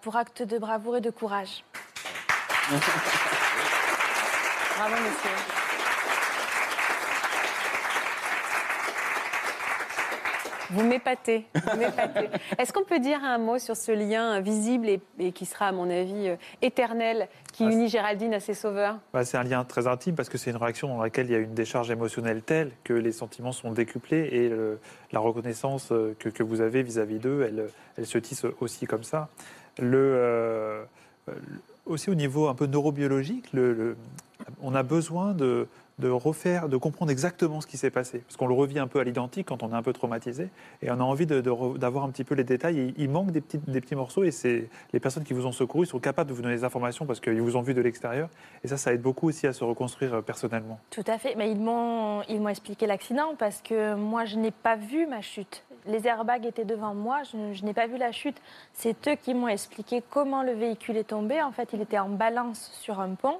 [0.00, 1.62] pour acte de bravoure et de courage.
[4.76, 5.30] Bravo, monsieur.
[10.70, 11.44] Vous m'épatez.
[12.58, 15.72] Est-ce qu'on peut dire un mot sur ce lien visible et, et qui sera, à
[15.72, 18.96] mon avis, euh, éternel, qui Ah, unit Géraldine à ses sauveurs?
[19.12, 21.36] Bah, c'est un lien très intime parce que c'est une réaction dans laquelle il y
[21.36, 24.80] a une décharge émotionnelle telle que les sentiments sont décuplés et le-
[25.12, 29.04] la reconnaissance euh, que, que vous avez vis-à-vis d'eux, elle, elle se tisse aussi comme
[29.04, 29.28] ça.
[29.78, 30.82] Le, euh,
[31.28, 31.32] euh,
[31.86, 33.52] aussi au niveau un peu neurobiologique,
[34.62, 35.66] on a besoin de,
[36.02, 38.18] refaire, de comprendre exactement ce qui s'est passé.
[38.18, 40.48] Parce qu'on le revit un peu à l'identique quand on est un peu traumatisé
[40.82, 42.94] et on a envie d'avoir un petit peu les détails.
[42.96, 46.30] Il manque des petits, morceaux et c'est les personnes qui vous ont secouru sont capables
[46.30, 48.28] de vous donner des informations parce qu'ils vous ont vu de l'extérieur.
[48.64, 50.80] Et ça, ça aide beaucoup aussi à se reconstruire euh, personnellement.
[50.90, 51.34] Tout à fait.
[51.36, 55.64] Mais ils m'ont expliqué l'accident parce que moi, je n'ai pas vu ma chute.
[55.86, 58.40] Les airbags étaient devant moi, je, n'ai pas vu la chute.
[58.72, 61.42] C'est eux qui m'ont expliqué comment le véhicule est tombé.
[61.42, 63.38] En fait, il était en balance sur un pont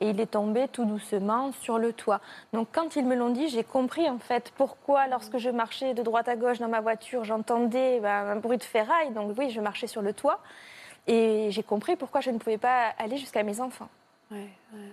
[0.00, 2.20] et il est tombé tout doucement sur le toit.
[2.52, 6.02] Donc quand ils me l'ont dit, j'ai compris en fait pourquoi lorsque je marchais de
[6.02, 9.10] droite à gauche dans ma voiture, j'entendais ben, un bruit de ferraille.
[9.12, 10.40] Donc oui, je marchais sur le toit.
[11.06, 13.88] Et j'ai compris pourquoi je ne pouvais pas aller jusqu'à mes enfants.
[14.32, 14.86] Ouais, ouais, ouais.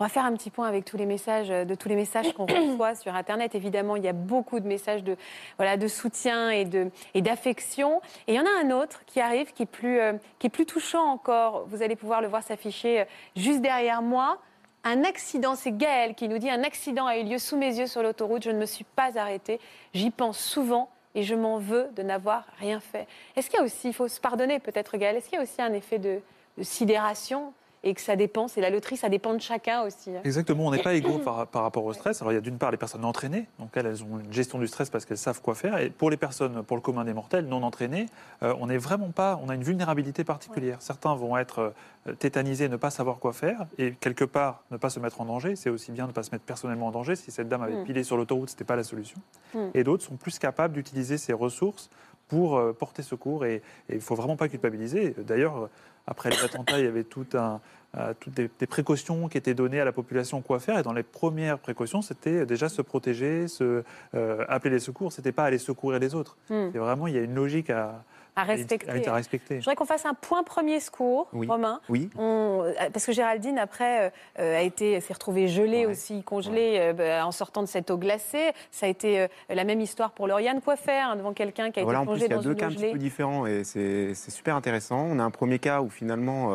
[0.00, 2.32] On va faire un petit point avec tous les messages, euh, de tous les messages
[2.32, 3.54] qu'on reçoit sur Internet.
[3.54, 5.16] Évidemment, il y a beaucoup de messages de,
[5.58, 8.00] voilà, de soutien et, de, et d'affection.
[8.26, 10.50] Et il y en a un autre qui arrive, qui est, plus, euh, qui est
[10.50, 11.66] plus touchant encore.
[11.68, 13.04] Vous allez pouvoir le voir s'afficher euh,
[13.36, 14.38] juste derrière moi.
[14.82, 17.86] Un accident, c'est Gaël qui nous dit un accident a eu lieu sous mes yeux
[17.86, 18.42] sur l'autoroute.
[18.42, 19.60] Je ne me suis pas arrêtée.
[19.94, 23.06] J'y pense souvent et je m'en veux de n'avoir rien fait.
[23.36, 25.42] Est-ce qu'il y a aussi, il faut se pardonner peut-être Gaël, est-ce qu'il y a
[25.42, 26.20] aussi un effet de,
[26.56, 30.10] de sidération et que ça dépend, c'est la loterie, ça dépend de chacun aussi.
[30.10, 30.20] hein.
[30.24, 32.20] Exactement, on n'est pas égaux par, par rapport au stress.
[32.20, 34.58] Alors il y a d'une part les personnes entraînées, donc elles, elles ont une gestion
[34.58, 35.78] du stress parce qu'elles savent quoi faire.
[35.78, 38.06] Et pour les personnes, pour le commun des mortels, non entraînées,
[38.42, 40.76] euh, on n'est vraiment pas, on a une vulnérabilité particulière.
[40.80, 41.72] Certains vont être
[42.06, 45.24] euh, tétanisés, ne pas savoir quoi faire, et quelque part ne pas se mettre en
[45.24, 45.56] danger.
[45.56, 47.16] C'est aussi bien de ne pas se mettre personnellement en danger.
[47.16, 47.84] Si cette dame avait Mm.
[47.84, 49.18] pilé sur l'autoroute, c'était pas la solution.
[49.54, 49.58] Mm.
[49.74, 51.88] Et d'autres sont plus capables d'utiliser ces ressources
[52.28, 53.44] pour euh, porter secours.
[53.44, 55.14] Et il ne faut vraiment pas culpabiliser.
[55.18, 55.68] D'ailleurs,
[56.10, 57.60] après les attentats, il y avait tout un,
[57.96, 60.78] euh, toutes des, des précautions qui étaient données à la population quoi faire.
[60.78, 63.82] Et dans les premières précautions, c'était déjà se protéger, se,
[64.14, 65.12] euh, appeler les secours.
[65.12, 66.36] C'était pas aller secourir les autres.
[66.50, 66.70] Hmm.
[66.74, 68.04] Et vraiment, il y a une logique à,
[68.36, 69.08] À respecter.
[69.08, 69.56] à- respecter.
[69.56, 71.46] Je voudrais qu'on fasse un point premier secours, Oui.
[71.46, 71.80] Romain.
[71.88, 72.10] Oui.
[72.18, 75.92] On- euh, parce que Géraldine, après, euh, euh, a été, s'est retrouvée gelée Ouais.
[75.92, 78.52] aussi, congelée euh, bah, en sortant de cette eau glacée.
[78.70, 80.60] Ça a été euh, la même histoire pour Lauriane.
[80.60, 82.36] Quoi faire hein, devant quelqu'un qui a Voilà, été en plus, plongé il y a
[82.36, 85.06] dans deux une cas eau un petit gelée peu différents et c'est super intéressant.
[85.10, 86.50] On a un premier cas où finalement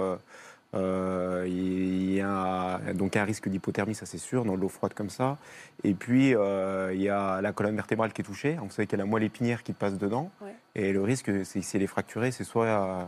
[0.75, 4.93] euh, il y a donc un risque d'hypothermie, ça c'est sûr, dans de l'eau froide
[4.93, 5.37] comme ça.
[5.83, 8.57] Et puis euh, il y a la colonne vertébrale qui est touchée.
[8.61, 10.31] Vous savez qu'il y a la moelle épinière qui passe dedans.
[10.41, 10.55] Ouais.
[10.75, 13.03] Et le risque, c'est si elle est fracturée, c'est soit euh,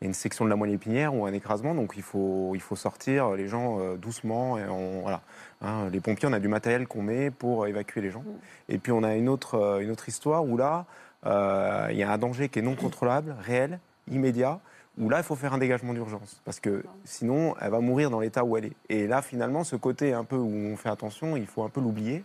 [0.00, 1.74] il y a une section de la moelle épinière ou un écrasement.
[1.74, 4.56] Donc il faut, il faut sortir les gens doucement.
[4.56, 5.22] Et on- voilà.
[5.60, 8.22] Hein, les pompiers, on a du matériel qu'on met pour évacuer les gens.
[8.68, 10.86] Et puis on a une autre, une autre histoire où là,
[11.26, 14.60] il y a un danger qui est non contrôlable, réel, immédiat,
[14.98, 16.40] où là, il faut faire un dégagement d'urgence.
[16.44, 18.76] Parce que sinon, elle va mourir dans l'état où elle est.
[18.88, 21.80] Et là, finalement, ce côté un peu où on fait attention, il faut un peu
[21.80, 22.24] l'oublier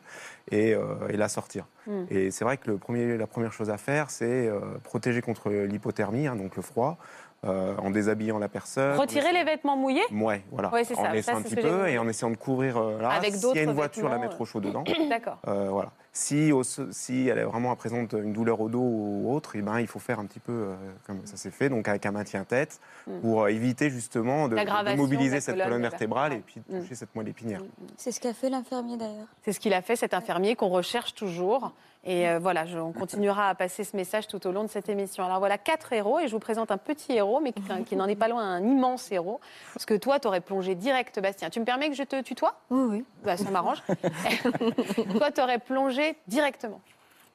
[0.52, 1.66] et, euh, et la sortir.
[1.88, 2.04] Mm.
[2.10, 5.50] Et c'est vrai que le premier, la première chose à faire, c'est euh, protéger contre
[5.50, 6.98] l'hypothermie, hein, donc le froid,
[7.46, 8.98] euh, en déshabillant la personne.
[8.98, 10.70] Retirer les vêtements mouillés Ouais, voilà.
[10.70, 13.10] Ouais, en laissant Ça, un petit peu et en essayant de couvrir euh, là.
[13.10, 14.84] Avec S'il y a une voiture, la mettre au chaud dedans.
[15.10, 15.40] D'accord.
[15.44, 15.92] Voilà.
[16.16, 19.80] Si, au- si elle est vraiment présente une douleur au dos ou autre, eh ben,
[19.80, 20.76] il faut faire un petit peu euh,
[21.08, 23.20] comme ça s'est fait, donc avec un maintien-tête, Mm.
[23.22, 24.56] pour euh, éviter justement de,
[24.96, 26.34] mobiliser cette colonne colonne vertébrale.
[26.34, 26.82] et puis de Mm.
[26.82, 27.62] toucher cette moelle épinière.
[27.98, 29.26] C'est ce qu'a fait l'infirmier d'ailleurs.
[29.44, 31.72] C'est ce qu'il a fait, cet infirmier qu'on recherche toujours.
[32.06, 34.90] Et euh, voilà, je- on continuera à passer ce message tout au long de cette
[34.90, 35.24] émission.
[35.24, 38.08] Alors voilà, quatre héros, et je vous présente un petit héros, mais qui, qui n'en
[38.08, 39.40] est pas loin un immense héros.
[39.74, 41.50] Parce que toi, tu aurais plongé direct, Bastien.
[41.50, 42.60] Tu me permets que je te tutoie?
[42.70, 43.06] Oui, oui.
[43.24, 43.82] bah, Ça m'arrange.
[45.18, 46.82] toi, tu aurais plongé directement.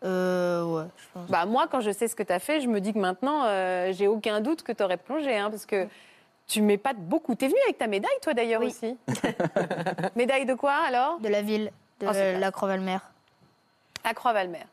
[0.04, 1.28] Euh, ouais, je pense.
[1.31, 3.44] Bah, moi, quand je sais ce que tu as fait, je me dis que maintenant,
[3.46, 5.37] euh, j'ai aucun doute que tu aurais plongé.
[5.37, 5.88] hein, parce que
[6.46, 7.35] tu m'épates beaucoup.
[7.35, 8.68] Tu es venu avec ta médaille, toi d'ailleurs Oui.
[8.68, 8.96] aussi.
[10.16, 11.18] médaille de quoi alors?
[11.20, 12.98] De la ville, de Oh, la Croix-Valmer.
[14.04, 14.64] À Croix-Valmer.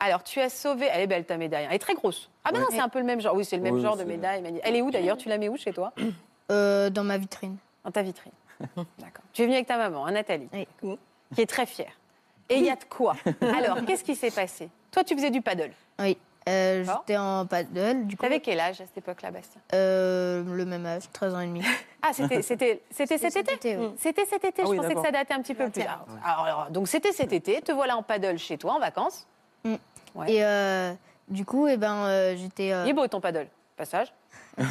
[0.00, 0.88] Alors, tu as sauvé.
[0.92, 1.66] Elle est belle ta médaille.
[1.68, 2.30] Elle est très grosse.
[2.44, 3.34] Ah, ben non, c'est un peu le même genre.
[3.34, 4.42] Oui, c'est le même Oui, genre de médaille.
[4.62, 5.16] Elle est où d'ailleurs?
[5.16, 5.92] Tu la mets où chez toi?
[6.50, 7.56] Euh, dans ma vitrine.
[7.84, 8.32] Dans ta vitrine.
[8.98, 9.24] D'accord.
[9.32, 10.48] Tu es venue avec ta maman, hein, Nathalie,
[10.82, 10.98] Oui.
[11.34, 11.92] qui est très fière.
[12.50, 14.68] Et il y a de quoi Alors, qu'est-ce qui s'est passé?
[14.90, 15.70] Toi, tu faisais du paddle.
[15.98, 16.16] Oui.
[16.48, 16.82] Euh.
[16.82, 18.22] J'étais en paddle, du coup.
[18.22, 19.60] T'avais quel âge à cette époque-là, Bastien?
[19.74, 21.62] Euh, le même âge, 13 ans et demi.
[22.00, 23.90] Ah, c'était c'était- c'était cet été oui.
[23.98, 25.82] C'était cet été, Ah je oui, pensais que ça datait un petit peu plus.
[25.82, 29.26] Alors, alors, donc c'était cet été, te voilà en paddle chez toi, en vacances.
[30.14, 30.32] Ouais.
[30.32, 30.92] Et euh,
[31.26, 32.72] du coup, eh ben, euh, j'étais.
[32.72, 34.14] euh, Il est beau ton paddle, passage.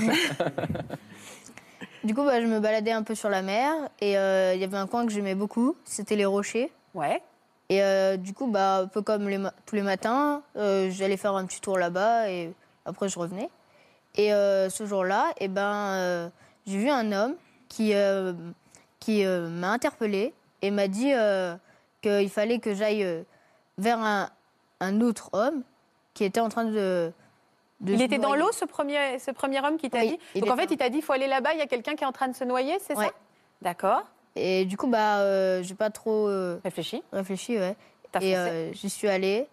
[2.03, 4.63] Du coup, bah, je me baladais un peu sur la mer et euh, il y
[4.63, 6.71] avait un coin que j'aimais beaucoup, c'était les rochers.
[6.93, 7.21] Ouais.
[7.69, 11.35] Et euh, du coup, bah, un peu comme les tous les matins, euh, j'allais faire
[11.35, 12.53] un petit tour là-bas et
[12.85, 13.49] après je revenais.
[14.15, 16.31] Et euh, ce jour-là, eh ben,
[16.65, 17.35] j'ai vu un homme
[17.67, 17.93] qui,
[18.99, 21.11] qui m'a interpellé et m'a dit
[22.01, 23.25] qu'il fallait que j'aille
[23.77, 24.29] vers un,
[24.79, 25.63] un autre homme
[26.13, 27.11] qui était en train de.
[27.81, 30.41] de Il était dans l'eau, ce premier, ce premier homme qui t'a Oui, dit?
[30.41, 32.03] Donc en fait, il t'a dit il faut aller là-bas, il y a quelqu'un qui
[32.03, 33.01] est en train de se noyer, c'est ça?
[33.01, 33.11] Ouais.
[33.61, 34.03] D'accord.
[34.37, 37.03] Et du coup, bah, euh, j'ai pas trop euh, Réfléchis.
[37.11, 37.75] réfléchi, ouais.
[38.11, 38.49] T'as Et foncé.
[38.49, 39.47] euh, j'y suis allée.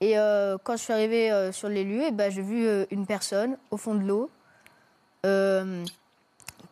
[0.00, 2.84] Et euh, quand je suis arrivée euh, sur les lieux, eh ben, j'ai vu euh,
[2.90, 4.30] une personne au fond de l'eau
[5.24, 5.84] euh,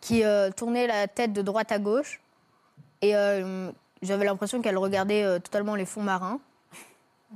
[0.00, 2.20] qui euh, tournait la tête de droite à gauche.
[3.00, 3.70] Et euh,
[4.02, 6.40] j'avais l'impression qu'elle regardait euh, totalement les fonds marins.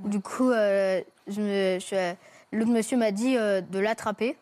[0.05, 1.97] Du coup, euh, je me, je suis-
[2.53, 4.37] l'autre monsieur m'a dit euh, de l'attraper.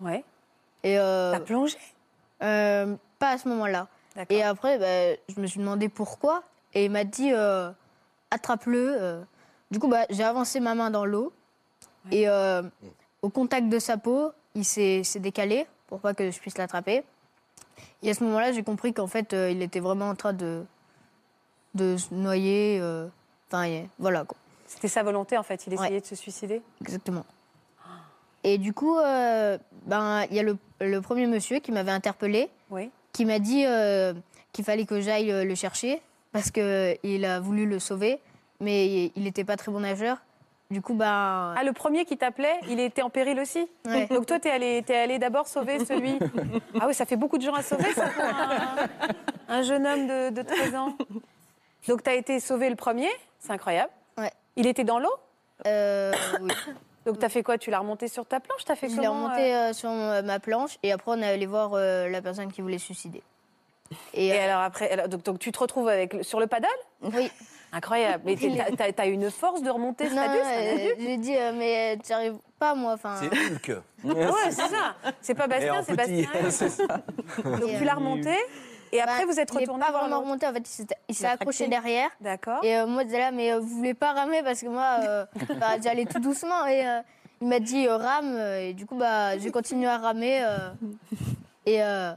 [0.00, 0.24] Ouais.
[0.82, 1.76] Et euh, T'as plongé?
[2.42, 3.86] euh, pas à ce moment-là.
[4.30, 6.42] Et après, bah, je me suis demandé pourquoi.
[6.74, 7.70] Et il m'a dit euh,
[8.30, 8.96] attrape-le.
[9.00, 9.22] euh.
[9.70, 11.32] Du coup, bah, j'ai avancé ma main dans l'eau.
[12.12, 12.62] Et euh,
[13.22, 17.02] au contact de sa peau, il s'est décalé pour pas que je puisse l'attraper.
[18.02, 20.64] Et à ce moment-là, j'ai compris qu'en fait, il était vraiment en train de,
[21.74, 22.80] de se noyer.
[23.50, 24.36] Enfin, voilà quoi.
[24.66, 25.66] C'était sa volonté en fait.
[25.66, 26.00] Il essayait Ouais.
[26.00, 26.62] de se suicider.
[26.80, 27.24] Exactement.
[28.44, 32.90] Et du coup, ben, il y a le, le premier monsieur qui m'avait interpellé, Oui.
[33.16, 34.12] Qui m'a dit euh,
[34.52, 36.02] qu'il fallait que j'aille euh, le chercher
[36.32, 38.20] parce qu'il a voulu le sauver,
[38.60, 40.18] mais il n'était pas très bon nageur.
[40.70, 44.06] Du coup, ben, Ah, le premier qui t'appelait, il était en péril aussi Ouais.
[44.08, 46.18] Donc toi, t'es allé, t'es allé d'abord sauver celui...
[46.80, 48.88] Ah oui, ça fait beaucoup de gens à sauver, ça, pour un,
[49.48, 50.94] un jeune homme de, de 13 ans.
[51.88, 53.92] Donc t'as été sauvé le premier, c'est incroyable.
[54.18, 54.32] Ouais.
[54.56, 55.14] Il était dans l'eau?
[55.66, 56.50] Euh, oui.
[57.06, 57.56] Donc t'as fait quoi?
[57.56, 58.64] Tu l'as remonté sur ta planche?
[58.64, 59.70] T'as fait je l'ai remonté euh?
[59.70, 62.60] euh, sur euh, ma planche et après on est allé voir euh, la personne qui
[62.60, 63.22] voulait se suicider.
[64.14, 66.66] Et, Et euh, alors après, alors, donc, donc tu te retrouves avec, sur le paddle?
[67.02, 67.30] Oui.
[67.72, 68.22] Incroyable.
[68.26, 68.36] Mais
[68.76, 70.96] t'as- t'as une force de remonter ce Non, un euh, adulte.
[70.98, 72.94] j'ai dit euh, mais tu arrives pas moi.
[72.94, 73.82] Enfin, C'est Hulk.
[74.04, 74.94] Ouais, c'est ça.
[75.20, 75.94] C'est pas Bastien, en c'est.
[75.94, 76.28] Bastien.
[76.50, 76.86] C'est ça.
[77.44, 78.34] Donc Et, tu l'as remonté
[78.92, 82.08] et après bah, vous êtes retourné pas vraiment remonté en fait, il s'est- accroché derrière.
[82.20, 82.62] D'accord.
[82.64, 85.26] Et euh, moi, j'étais là, mais euh, vous voulez pas ramer parce que moi, euh,
[85.60, 86.66] bah, j'allais tout doucement.
[86.66, 87.00] Et euh,
[87.40, 88.36] il m'a dit euh, rame.
[88.60, 90.42] Et du coup, bah, j'ai continué à ramer.
[90.44, 90.70] euh,
[91.66, 92.12] et euh,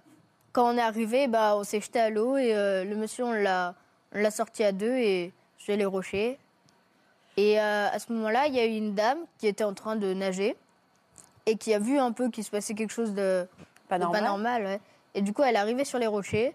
[0.53, 2.38] quand on est arrivé, bah, on s'est jeté à l'eau.
[2.38, 3.73] Et euh, le monsieur, on l'a
[4.13, 6.38] on l'a sorti à deux et je les rochers.
[7.38, 9.95] Et euh, à ce moment-là, il y a eu une dame qui était en train
[9.95, 10.55] de nager
[11.45, 13.47] et qui a vu un peu qu'il se passait quelque chose de
[13.88, 14.21] Pas de normal.
[14.21, 14.63] pas normal.
[14.65, 14.79] ouais.
[15.15, 16.53] Et du coup, elle est arrivée sur les rochers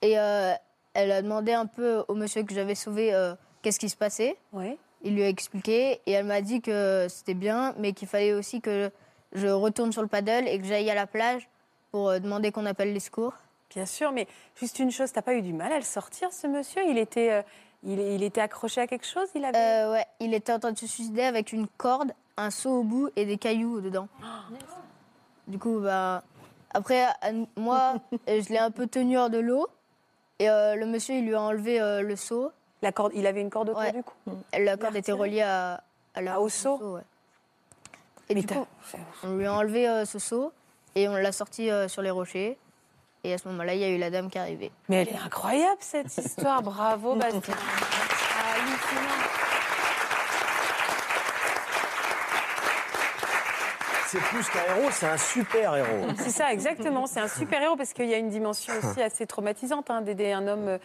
[0.00, 0.52] et euh,
[0.94, 4.36] elle a demandé un peu au monsieur que j'avais sauvé euh, qu'est-ce qui se passait.
[4.52, 4.78] Oui.
[5.02, 8.60] Il lui a expliqué et elle m'a dit que c'était bien, mais qu'il fallait aussi
[8.60, 8.90] que
[9.32, 11.48] je retourne sur le paddle et que j'aille à la plage
[11.90, 13.34] pour euh, demander qu'on appelle les secours.
[13.74, 16.46] Bien sûr, mais juste une chose, t'as pas eu du mal à le sortir, ce
[16.46, 16.82] monsieur?
[16.86, 17.42] Il était,
[17.82, 19.28] il, il était accroché à quelque chose?
[19.34, 19.90] Il avait.
[19.90, 23.08] Ouais, il était en train de se suicider avec une corde, un seau au bout
[23.16, 24.08] et des cailloux dedans.
[25.48, 26.22] Du coup, bah,
[26.74, 27.06] après,
[27.56, 27.94] moi,
[28.28, 29.66] euh, je l'ai un peu tenu hors de l'eau.
[30.38, 32.50] Et euh, le monsieur, il lui a enlevé euh, le seau.
[32.82, 33.92] La corde, il avait une corde autour Ouais.
[33.92, 34.14] du cou.
[34.58, 35.82] La corde était reliée à,
[36.14, 37.00] à la, Ah, au seau ouais.
[38.28, 38.66] Et Mais du coup,
[39.24, 40.52] on lui a enlevé euh, ce seau
[40.94, 42.58] et on l'a sorti sur les rochers.
[43.24, 44.72] Et à ce moment-là, il y a eu la dame qui est arrivée.
[44.88, 47.54] Mais elle est incroyable cette histoire, bravo Bastien.
[54.12, 56.06] C'est plus qu'un héros, c'est un super héros.
[56.18, 57.06] C'est ça, exactement.
[57.06, 60.46] C'est un super-héros parce qu'il y a une dimension aussi assez traumatisante hein, d'aider un
[60.48, 60.78] homme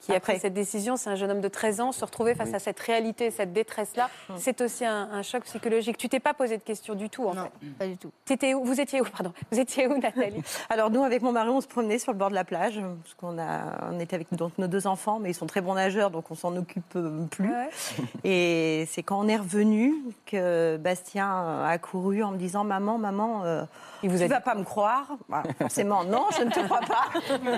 [0.00, 0.96] euh, qui a pris cette décision.
[0.96, 1.92] C'est un jeune homme de 13 ans.
[1.92, 5.96] Se retrouver face à cette réalité, cette détresse-là, c'est aussi un, un choc psychologique.
[5.98, 7.66] Tu t'es pas posé de questions du tout, en Non, fait.
[7.78, 8.10] pas du tout.
[8.24, 9.32] T'étais où Vous étiez où, pardon?
[9.50, 10.42] Vous étiez où, Nathalie?
[10.70, 13.14] Alors nous, avec mon mari, on se promenait sur le bord de la plage, parce
[13.14, 16.10] qu'on a, on était avec donc, nos deux enfants, mais ils sont très bons nageurs,
[16.10, 17.50] donc on s'en occupe euh, plus.
[17.50, 17.70] Ouais.
[18.24, 19.94] Et c'est quand on est revenu
[20.26, 23.64] que Bastien a couru en me disant maman, maman, euh,
[24.02, 25.06] Il vous tu a vas dit pas me croire?
[25.28, 27.04] Voilà, forcément, non, je ne te crois pas.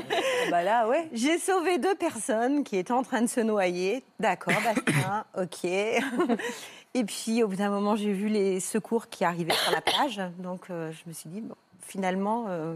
[0.50, 1.09] Bah là, ouais.
[1.12, 2.32] J'ai sauvé deux personnes
[2.64, 4.03] qui étaient en train de se noyer.
[4.21, 5.64] D'accord, Bastien, ok.
[6.95, 10.21] Et puis, au bout d'un moment, j'ai vu les secours qui arrivaient sur la plage.
[10.38, 12.75] Donc, euh, je me suis dit, bon, finalement, euh,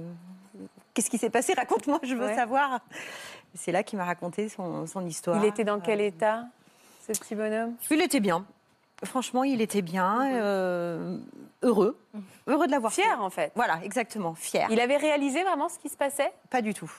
[0.95, 1.53] qu'est-ce qui s'est passé?
[1.55, 2.35] Raconte-moi, je veux Ouais.
[2.35, 2.81] savoir.
[3.55, 5.37] C'est là qu'il m'a raconté son, son histoire.
[5.42, 6.45] Il était dans quel état,
[7.07, 7.75] ce petit bonhomme?
[7.90, 8.45] Il était bien.
[9.05, 11.19] Franchement, il était bien, euh,
[11.62, 11.99] heureux.
[12.47, 13.03] Heureux de l'avoir fait.
[13.03, 13.53] Fier, en fait.
[13.55, 14.66] Voilà, exactement, fier.
[14.71, 16.33] Il avait réalisé vraiment ce qui se passait?
[16.49, 16.90] Pas du tout.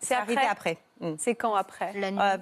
[0.00, 0.78] C'est arrivé après.
[1.00, 1.12] Mm.
[1.18, 1.92] C'est quand après?
[1.98, 2.18] La nuit.
[2.20, 2.36] Euh,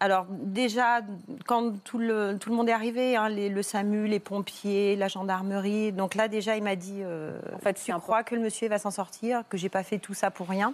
[0.00, 1.00] alors déjà,
[1.46, 5.08] quand tout le, tout le monde est arrivé, hein, les- le SAMU, les pompiers, la
[5.08, 8.68] gendarmerie, donc là déjà il m'a dit, euh, En fait, tu crois que le monsieur
[8.68, 10.72] va s'en sortir, que j'ai pas fait tout ça pour rien,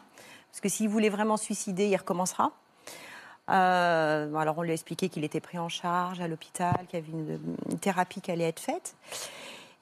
[0.51, 2.53] parce que s'il voulait vraiment se suicider, il recommencera.
[3.51, 7.03] Euh, alors on lui a expliqué qu'il était pris en charge à l'hôpital, qu'il y
[7.03, 7.39] avait une,
[7.71, 8.95] une thérapie qui allait être faite.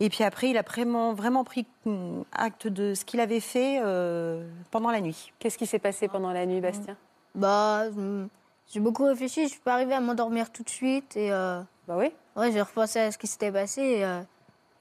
[0.03, 3.81] Et puis après, il a vraiment, vraiment pris mm, acte de ce qu'il avait fait
[3.85, 5.33] euh, pendant la nuit.
[5.39, 6.97] Qu'est-ce qui s'est passé pendant la nuit, Bastien?
[7.35, 8.27] Bah, je-
[8.73, 9.45] j'ai beaucoup réfléchi.
[9.45, 11.17] Je suis pas arrivée à m'endormir tout de suite.
[11.17, 12.13] Et euh, Bah oui.
[12.37, 13.83] ouais, j'ai repensé à ce qui s'était passé.
[13.83, 14.21] Et, euh,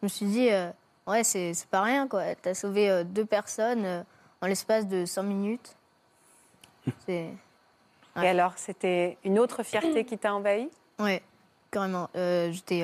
[0.01, 0.69] je me suis dit, euh,
[1.07, 2.23] ouais, c'est pas rien, quoi.
[2.41, 4.03] T'as sauvé euh, deux personnes euh,
[4.41, 5.75] en l'espace de 5 minutes.
[7.05, 7.29] C'est.
[8.21, 11.21] Et alors, c'était une autre fierté qui t'a envahi Ouais,
[11.71, 12.09] carrément.
[12.15, 12.83] Euh, J'étais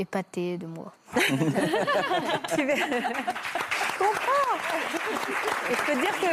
[0.00, 0.92] épatée de moi.
[1.14, 4.56] Tu veux- Je comprends.
[5.70, 6.26] Et je peux dire que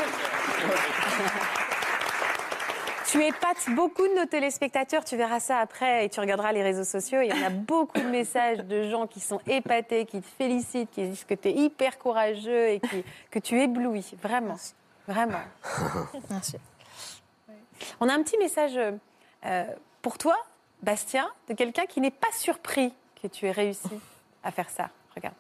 [3.12, 5.06] tu épates beaucoup de nos téléspectateurs.
[5.06, 7.22] Tu verras ça après et tu regarderas les réseaux sociaux.
[7.22, 10.92] Il y en a beaucoup de messages de gens qui sont épatés, qui te félicitent,
[10.92, 14.58] qui disent que tu es hyper courageux et qui- que tu éblouis, vraiment.
[15.08, 15.40] Vraiment.
[16.30, 16.58] Merci.
[18.00, 18.78] On a un petit message
[19.46, 19.66] euh,
[20.02, 20.36] pour toi,
[20.82, 24.00] Bastien, de quelqu'un qui n'est pas surpris que tu aies réussi
[24.44, 24.90] à faire ça.
[25.16, 25.36] Regarde.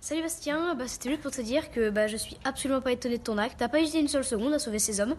[0.00, 3.18] Salut Bastien, bah, c'était juste pour te dire que bah, je suis absolument pas étonné
[3.18, 3.56] de ton acte.
[3.58, 5.16] T'as pas hésité une seule seconde à sauver ces hommes.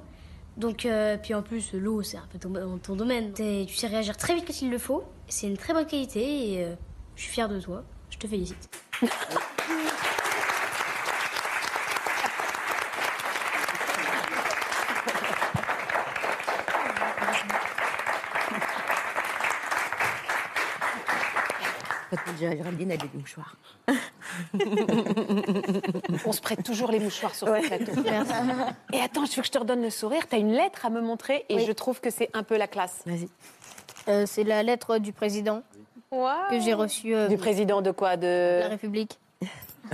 [0.58, 3.34] Donc, euh, puis en plus, l'eau, c'est un peu ton, ton domaine.
[3.34, 5.04] Tu sais réagir très vite quand il le faut.
[5.28, 6.76] C'est une très bonne qualité et euh,
[7.16, 7.84] je suis fière de toi.
[8.10, 8.70] Je te félicite.
[22.40, 23.56] Géraldine, a des mouchoirs.
[26.26, 27.92] On se prête toujours les mouchoirs sur le plateau.
[28.94, 30.28] Et attends, je veux que je te redonne le sourire.
[30.28, 31.66] Tu as une lettre à me montrer et Oui.
[31.66, 33.02] je trouve que c'est un peu la classe.
[33.06, 33.28] Vas-y.
[34.08, 35.64] Euh, c'est la lettre du président
[36.50, 38.16] que j'ai reçue euh, Du président de quoi?
[38.16, 38.60] De de...
[38.62, 39.20] la République.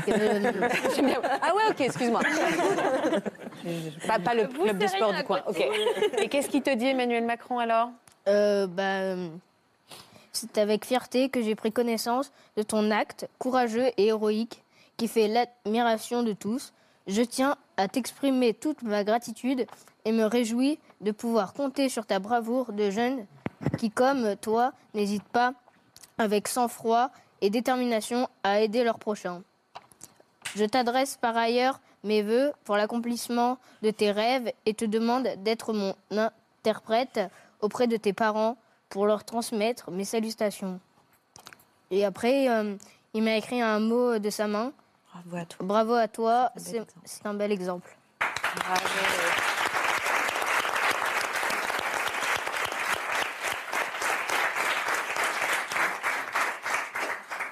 [0.08, 0.52] Euh.
[1.42, 2.22] Ah ouais, ok, excuse-moi.
[4.08, 5.42] pas, pas le club de sport du coin.
[5.48, 5.62] Ok.
[6.18, 7.90] Et qu'est-ce qu'il te dit, Emmanuel Macron, alors?
[8.30, 9.16] Euh, bah,
[10.32, 14.64] c'est avec fierté que j'ai pris connaissance de ton acte courageux et héroïque
[14.98, 16.74] qui fait l'admiration de tous.
[17.08, 19.66] Je tiens à t'exprimer toute ma gratitude
[20.06, 23.26] et me réjouis de pouvoir compter sur ta bravoure de jeune
[23.78, 25.54] qui, comme toi, n'hésite pas
[26.18, 27.10] avec sang-froid
[27.42, 29.42] et détermination à aider leurs prochains.
[30.56, 35.74] Je t'adresse par ailleurs mes voeux pour l'accomplissement de tes rêves et te demande d'être
[35.74, 37.20] mon interprète
[37.62, 38.58] auprès de tes parents
[38.92, 40.80] pour leur transmettre mes salutations.
[41.90, 42.76] Et après, euh,
[43.14, 44.72] il m'a écrit un mot de sa main.
[45.14, 45.66] Bravo à toi.
[45.66, 47.98] Bravo à toi, C'est un bel exemple.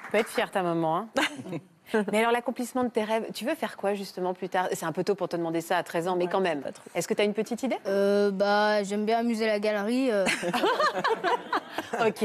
[0.05, 0.97] Tu peux être fière, ta maman.
[0.97, 1.09] hein.
[2.11, 4.67] mais alors, l'accomplissement de tes rêves, tu veux faire quoi, justement, plus tard?
[4.73, 6.63] C'est un peu tôt pour te demander ça à 13 ans, mais quand même.
[6.95, 7.77] Est-ce que tu as une petite idée?
[7.87, 10.11] Euh, bah, j'aime bien amuser la galerie.
[10.11, 10.25] euh,
[12.07, 12.23] Ok.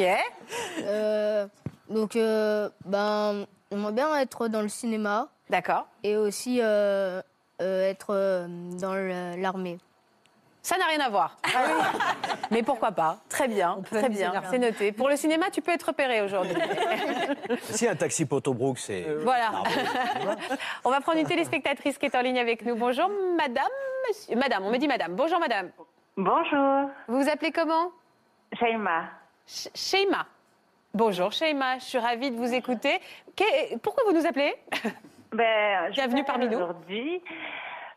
[0.82, 1.46] euh,
[1.88, 2.14] donc,
[2.84, 5.86] ben, j'aimerais bien être dans le cinéma D'accord.
[6.02, 8.46] et aussi être
[8.78, 8.94] dans
[9.40, 9.78] l'armée.
[10.64, 11.36] Ça n'a rien à voir.
[12.50, 13.18] Mais pourquoi pas?
[13.28, 14.92] Très bien, très bien, c'est noté.
[14.92, 16.54] Pour le cinéma, tu peux être repéré aujourd'hui.
[17.60, 19.02] Si un taxi Potobrook, c'est.
[19.22, 19.50] Voilà.
[20.84, 22.76] on va prendre une téléspectatrice qui est en ligne avec nous.
[22.76, 23.64] Bonjour, madame,
[24.08, 24.36] monsieur.
[24.36, 25.14] Madame, on me dit madame.
[25.14, 25.70] Bonjour, madame.
[26.16, 27.90] Bonjour, Vous vous appelez comment?
[28.58, 29.10] Shaima.
[29.46, 30.24] Sh- Sheima.
[30.94, 31.78] Bonjour, Sheima.
[31.78, 33.00] Je suis ravie de vous écouter.
[33.82, 34.54] Pourquoi vous nous appelez?
[35.32, 36.56] Ben, Bienvenue parmi nous.
[36.56, 37.20] Aujourd'hui,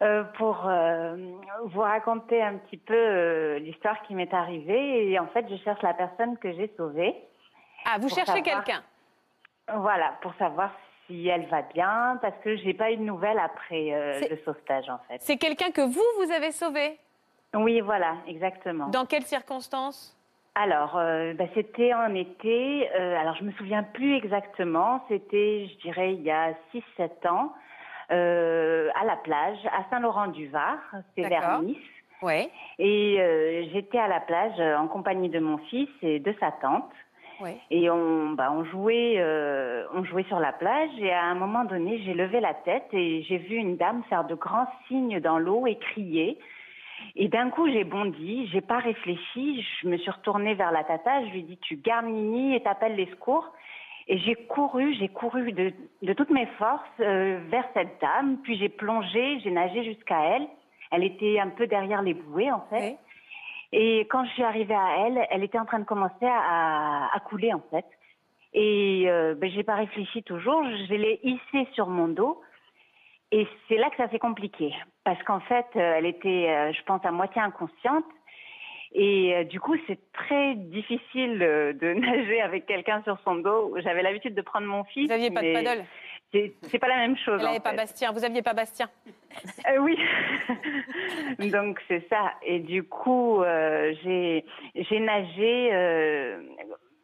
[0.01, 1.15] euh, pour euh,
[1.65, 5.09] vous raconter un petit peu euh, l'histoire qui m'est arrivée.
[5.11, 7.15] Et en fait, je cherche la personne que j'ai sauvée.
[7.85, 8.83] Ah, vous cherchez savoir- quelqu'un?
[9.75, 10.71] Voilà, pour savoir
[11.07, 14.97] si elle va bien, parce que j'ai pas eu de nouvelles après le sauvetage, en
[15.07, 15.17] fait.
[15.21, 16.97] C'est quelqu'un que vous, vous avez sauvé?
[17.53, 18.87] Oui, voilà, exactement.
[18.89, 20.13] Dans quelles circonstances?
[20.55, 22.89] Alors, euh, bah, c'était en été.
[22.93, 25.03] euh, alors, je me souviens plus exactement.
[25.07, 27.53] C'était, je dirais, il y a 6-7 ans,
[28.12, 30.78] euh, à la plage, à Saint-Laurent-du-Var.
[31.16, 31.62] C'est vers.
[31.62, 31.78] Nice.
[32.22, 32.49] Oui.
[32.80, 36.51] Et euh, j'étais à la plage euh, en compagnie de mon fils et de sa
[36.51, 36.91] tante.
[37.70, 40.89] Et on, bah, on jouait, euh, on jouait sur la plage.
[40.99, 44.24] Et à un moment donné, j'ai levé la tête et j'ai vu une dame faire
[44.24, 46.39] de grands signes dans l'eau et crier.
[47.16, 51.26] Et d'un coup, j'ai bondi, j'ai pas réfléchi, je me suis retournée vers la tata,
[51.26, 53.47] je lui ai dit tu gardes Nini et t'appelles les secours.
[54.08, 58.58] Et j'ai couru, j'ai couru de, de toutes mes forces euh, vers cette dame, puis
[58.58, 60.47] j'ai plongé, j'ai nagé jusqu'à elle.
[60.91, 62.91] Elle était un peu derrière les bouées en fait.
[62.91, 62.97] Oui.
[63.74, 67.20] Et quand je suis arrivée à elle, elle était en train de commencer à, à
[67.20, 67.86] couler en fait.
[68.53, 72.41] Et euh, ben, j'ai pas réfléchi toujours, je l'ai hissée sur mon dos.
[73.32, 74.74] Et c'est là que ça s'est compliqué.
[75.03, 78.05] Parce qu'en fait, euh, elle était, euh, je pense, à moitié inconsciente.
[78.93, 83.75] Et euh, du coup, c'est très difficile euh, de nager avec quelqu'un sur son dos.
[83.83, 85.03] J'avais l'habitude de prendre mon fils.
[85.03, 85.83] Vous n'aviez pas de paddle
[86.63, 87.41] C'est pas la même chose.
[87.41, 87.73] En n'avait pas.
[87.73, 88.11] Bastien.
[88.11, 88.89] Vous aviez pas Bastien
[89.69, 89.97] Euh, oui,
[91.51, 92.33] donc c'est ça.
[92.43, 96.41] Et du coup, euh, j'ai j'ai nagé, euh,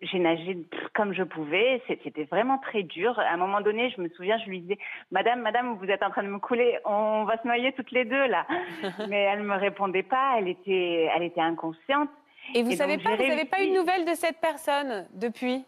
[0.03, 0.57] j'ai nagé
[0.93, 1.81] comme je pouvais.
[1.87, 3.17] C'était vraiment très dur.
[3.19, 4.77] À un moment donné, je me souviens, je lui disais,
[5.11, 8.05] Madame, Madame, vous êtes en train de me couler, on va se noyer toutes les
[8.05, 8.45] deux là.
[9.09, 10.35] Mais elle me répondait pas.
[10.37, 12.09] Elle était, elle était inconsciente.
[12.53, 13.71] Et vous savez pas, vous n'avez pas réussi.
[13.71, 15.63] une nouvelle de cette personne depuis?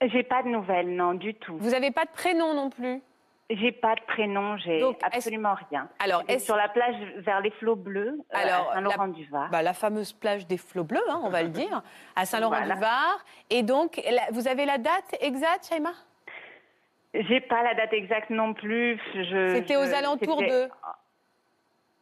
[0.00, 1.56] J'ai pas de nouvelles, non, du tout.
[1.58, 3.00] Vous n'avez pas de prénom non plus?
[3.56, 5.88] J'ai pas de prénom, j'ai absolument rien.
[5.98, 9.50] Alors, sur la plage vers les flots bleus, euh, Alors, à Saint-Laurent-du-Var.
[9.50, 11.82] Bah, la fameuse plage des flots bleus, hein, on va le dire,
[12.16, 13.24] à Saint-Laurent-du-Var.
[13.50, 15.92] Et donc, la- vous avez la date exacte, Shaima?
[17.14, 18.98] J'ai pas la date exacte non plus.
[19.54, 20.68] C'était aux alentours de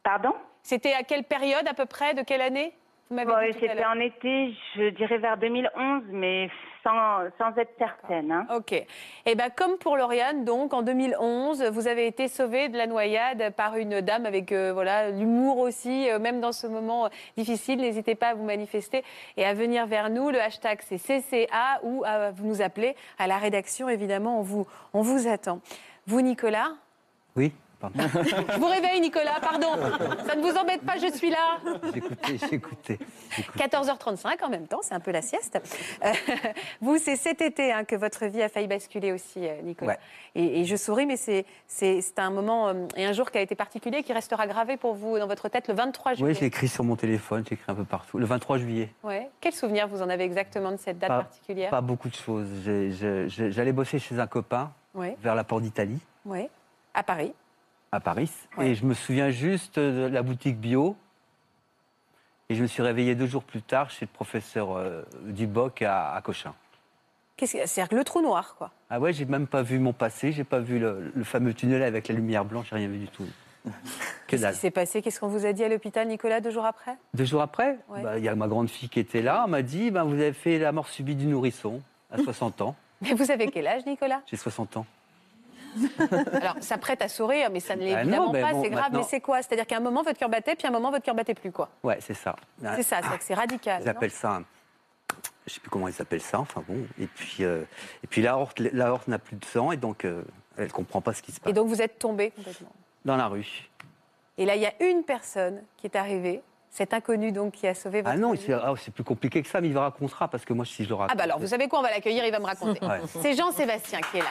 [0.03, 0.33] Pardon?
[0.63, 2.13] C'était à quelle période à peu près?
[2.13, 2.73] De quelle année?
[3.15, 6.49] Ouais, C'était en été, je dirais vers 2011, mais
[6.83, 8.31] sans, sans être certaine.
[8.31, 8.45] hein.
[8.55, 8.73] Ok.
[8.73, 13.53] Et ben comme pour Lauriane, donc en 2011, vous avez été sauvée de la noyade
[13.55, 17.79] par une dame avec euh, voilà l'humour aussi, euh, même dans ce moment euh, difficile.
[17.79, 19.03] N'hésitez pas à vous manifester
[19.37, 20.29] et à venir vers nous.
[20.29, 23.87] Le hashtag c'est CCA ou à vous nous appeler à la rédaction.
[23.87, 25.61] Évidemment, on vous on vous attend.
[26.05, 26.71] Vous, Nicolas?
[27.37, 27.53] Oui,
[27.91, 28.19] pardon.
[28.53, 29.39] Je vous réveille, Nicolas.
[29.41, 29.67] Pardon.
[30.27, 31.57] Ça ne vous embête pas, je suis là.
[31.93, 32.99] J'écoutais, j'écoutais.
[33.57, 35.59] 14h35 en même temps, c'est un peu la sieste.
[36.03, 36.11] Euh,
[36.81, 39.93] vous, c'est cet été hein, que votre vie a failli basculer aussi, euh, Nicolas.
[39.93, 39.99] Ouais.
[40.35, 43.37] Et, et je souris, mais c'est, c'est, c'est un moment euh, et un jour qui
[43.37, 46.29] a été particulier, qui restera gravé pour vous dans votre tête le 23 juillet.
[46.31, 48.17] Oui, j'ai écrit sur mon téléphone, j'ai écrit un peu partout.
[48.17, 48.89] Le 23 juillet.
[49.03, 49.29] Ouais.
[49.41, 51.69] Quel souvenir vous en avez exactement de cette date Pas, particulière?
[51.69, 52.47] pas beaucoup de choses.
[52.63, 55.15] J'ai- j'ai- j'ai- J'allais bosser chez un copain Ouais.
[55.21, 56.49] vers la porte d'Italie, Ouais.
[56.93, 57.33] À Paris.
[57.93, 58.31] À Paris.
[58.57, 58.69] Ouais.
[58.69, 60.95] Et je me souviens juste de la boutique bio.
[62.49, 66.13] Et je me suis réveillé deux jours plus tard chez le professeur euh, Duboc à,
[66.13, 66.53] à Cochin.
[67.39, 68.71] C'est-à-dire que le trou noir, quoi.
[68.89, 71.83] Ah ouais, j'ai même pas vu mon passé, j'ai pas vu le, le fameux tunnel
[71.83, 73.25] avec la lumière blanche, j'ai rien vu du tout.
[74.27, 75.01] Que Qu'est-ce qui s'est passé?
[75.01, 76.95] Qu'est-ce qu'on vous a dit à l'hôpital, Nicolas, deux jours après?
[77.13, 78.01] Deux jours après, Ouais.
[78.01, 80.13] bah, il y a ma grande fille qui était là, elle m'a dit ben, Vous
[80.13, 81.81] avez fait la mort subie du nourrisson
[82.11, 82.75] à 60 ans.
[83.01, 84.21] Mais vous avez quel âge, Nicolas?
[84.27, 84.85] J'ai 60 ans.
[86.41, 88.63] Alors, ça prête à sourire, mais ça ne l'est Ah non, évidemment mais pas, bon,
[88.63, 88.83] c'est grave.
[88.83, 89.41] maintenant- Mais c'est quoi?
[89.41, 91.51] C'est-à-dire qu'à un moment, votre cœur battait, puis à un moment, votre cœur battait plus,
[91.51, 91.69] quoi.
[91.83, 92.35] Ouais, c'est ça.
[92.75, 93.81] C'est ça, c'est radical.
[93.83, 94.35] Ils appellent ça.
[94.37, 94.43] un-
[95.45, 96.77] Je sais plus comment ils appellent ça, enfin bon.
[96.99, 97.63] Et puis, euh,
[98.03, 100.23] et puis la horte, la horte n'a plus de sang et donc euh,
[100.57, 101.49] elle comprend pas ce qui se passe.
[101.49, 102.71] Et donc, vous êtes tombé complètement.
[103.03, 103.69] Dans la rue.
[104.37, 107.75] Et là, il y a une personne qui est arrivée, cet inconnu donc qui a
[107.75, 110.29] sauvé votre Ah non, c'est ah, c'est plus compliqué que ça, mais il va racontera
[110.29, 111.11] parce que moi, si je le raconte.
[111.11, 112.83] Ah bah alors, vous savez quoi On va l'accueillir, il va me raconter.
[112.85, 113.01] Ouais.
[113.21, 114.27] C'est Jean-Sébastien qui est là.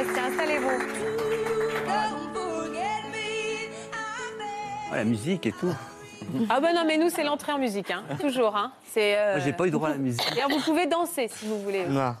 [0.00, 0.68] Bonjour Jean-Sébastien, installez-vous.
[4.90, 5.74] Ouais, la musique et tout.
[6.48, 8.04] Ah bah non, mais nous, c'est l'entrée en musique, hein.
[8.18, 8.56] toujours.
[8.56, 8.72] Hein.
[8.86, 10.26] C'est, euh, Moi, j'ai pas eu droit à la musique.
[10.30, 11.86] D'ailleurs, vous pouvez danser si vous voulez.
[11.86, 12.14] Non.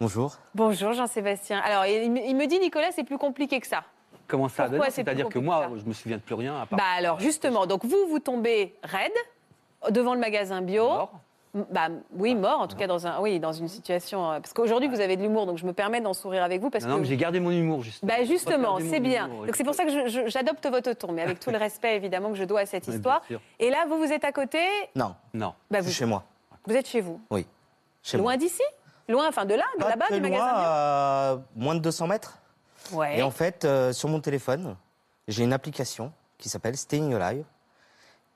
[0.00, 0.36] Bonjour.
[0.54, 1.58] Bonjour Jean-Sébastien.
[1.58, 3.84] Alors, il me, dit, Nicolas, c'est plus compliqué que ça.
[4.26, 6.78] Comment ça Pourquoi C'est-à-dire que moi, je me souviens de plus rien à part.
[6.78, 9.12] Bah alors, justement, donc vous, vous tombez raide
[9.90, 10.88] devant le magasin bio.
[11.70, 14.30] Bah, oui, mort, en tout cas dans, un, oui, dans une situation.
[14.30, 16.68] euh, Parce qu'aujourd'hui, vous avez de l'humour, donc je me permets d'en sourire avec vous.
[16.70, 18.12] Parce non, non, que mais j'ai gardé mon humour, justement.
[18.14, 19.26] Bah justement, c'est bien.
[19.28, 22.28] humour, Donc c'est pour ça que j'adopte votre ton, mais avec tout le respect évidemment
[22.30, 23.22] que je dois à cette histoire.
[23.58, 24.58] Et là, vous, vous êtes à côté,
[24.94, 25.14] Non.
[25.32, 25.54] Non.
[25.70, 26.24] Bah, je vous- suis chez moi.
[26.66, 27.20] vous êtes chez vous.
[27.30, 27.46] Oui.
[28.02, 28.62] Chez Loin d'ici
[29.08, 32.38] Loin, enfin de là, de là-bas, du loin, magasin à moins de 200 mètres.
[32.92, 33.18] Ouais.
[33.18, 34.76] Et en fait, euh, sur mon téléphone,
[35.28, 37.44] j'ai une application qui s'appelle Staying Alive,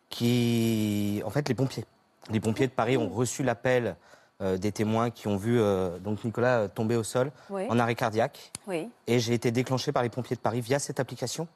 [0.09, 1.85] qui, en fait, les pompiers.
[2.31, 3.97] Les pompiers de Paris ont reçu l'appel
[4.43, 7.67] euh, des témoins qui ont vu euh, donc Nicolas euh, tomber au sol Oui.
[7.69, 8.53] en arrêt cardiaque.
[8.67, 8.89] Oui.
[9.07, 11.49] Et j'ai été déclenché par les pompiers de Paris via cette application.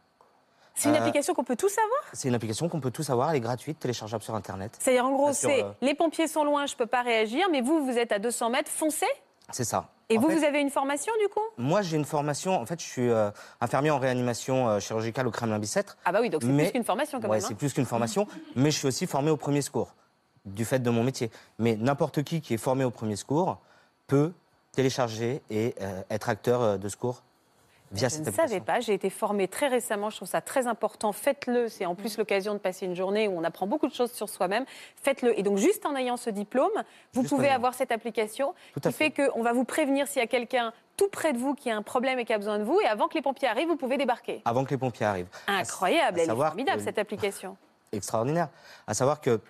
[0.77, 2.01] C'est une application qu'on peut tout savoir?
[2.15, 4.77] C'est une application qu'on peut tous avoir, elle est gratuite, téléchargeable sur Internet.
[4.81, 7.97] C'est-à-dire, en gros, c'est les pompiers sont loin, je peux pas réagir, mais vous, vous
[7.97, 9.07] êtes à 200 mètres, foncez.
[9.53, 9.89] C'est ça.
[10.11, 11.41] Et En vous, fait, vous avez une formation du coup?
[11.59, 12.61] Moi, j'ai une formation.
[12.61, 15.97] En fait, je suis euh, infirmier en réanimation euh, chirurgicale au Kremlin-Bicêtre.
[16.05, 17.45] Ah bah oui, donc c'est Mais- plus qu'une formation quand Ouais, même.
[17.45, 17.49] hein.
[17.49, 18.27] c'est plus qu'une formation.
[18.57, 19.95] mais je suis aussi formé au premier secours,
[20.45, 21.31] du fait de mon métier.
[21.59, 23.59] Mais n'importe qui qui est formé au premier secours
[24.07, 24.33] peut
[24.73, 27.23] télécharger et euh, être acteur euh, de secours
[27.93, 28.49] via Je cette ne application.
[28.49, 31.13] savais pas, j'ai été formée très récemment, je trouve ça très important.
[31.13, 34.11] Faites-le, c'est en plus l'occasion de passer une journée où on apprend beaucoup de choses
[34.13, 34.65] sur soi-même.
[35.03, 35.39] Faites-le.
[35.39, 36.73] Et donc, juste en ayant ce diplôme,
[37.13, 40.25] vous Juste pouvez avoir cette application Tout qui fait qu'on va vous prévenir s'il y
[40.25, 42.65] a quelqu'un tout près de vous qui a un problème et qui a besoin de
[42.65, 42.81] vous.
[42.81, 44.43] Et avant que les pompiers arrivent, vous pouvez débarquer.
[44.45, 45.29] Avant que les pompiers arrivent.
[45.47, 47.57] Incroyable, à elle est formidable que- cette application.
[47.93, 48.49] extraordinaire.
[48.89, 49.41] À savoir que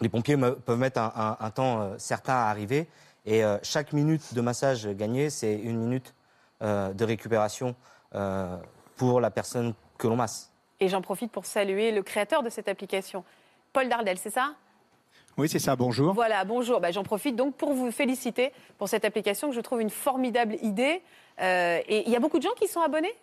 [0.00, 2.86] les pompiers me- peuvent mettre un, un- un temps euh, certain à arriver
[3.26, 6.14] et euh, chaque minute de massage gagnée, c'est une minute
[6.62, 7.74] euh, de récupération
[8.14, 8.56] euh,
[8.96, 10.50] pour la personne que l'on masse.
[10.80, 13.24] Et j'en profite pour saluer le créateur de cette application,
[13.72, 14.54] Paul Dardel, c'est ça?
[15.36, 16.14] Oui, c'est ça, bonjour.
[16.14, 16.80] Voilà, bonjour.
[16.80, 20.56] Bah, J'en profite donc pour vous féliciter pour cette application que je trouve une formidable
[20.62, 21.00] idée.
[21.40, 23.14] Euh, et il y a beaucoup de gens qui sont abonnés?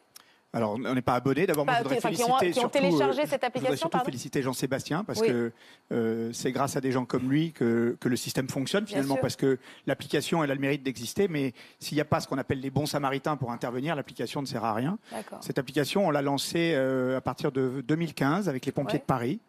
[0.56, 1.46] Alors, on n'est pas abonné.
[1.46, 2.52] D'abord, moi, je voudrais enfin, qui ont- féliciter.
[2.52, 5.28] qui ont surtout, téléchargé euh, cette Je voudrais application, surtout féliciter Jean-Sébastien parce Oui.
[5.28, 5.52] que
[5.92, 9.18] euh, c'est grâce à des gens comme lui que, que le système fonctionne finalement.
[9.18, 12.38] Parce que l'application, elle a le mérite d'exister, mais s'il n'y a pas ce qu'on
[12.38, 14.98] appelle les bons samaritains pour intervenir, l'application ne sert à rien.
[15.42, 19.00] Cette application, on l'a lancée euh, à partir de 2015 avec les pompiers Ouais.
[19.00, 19.40] de Paris.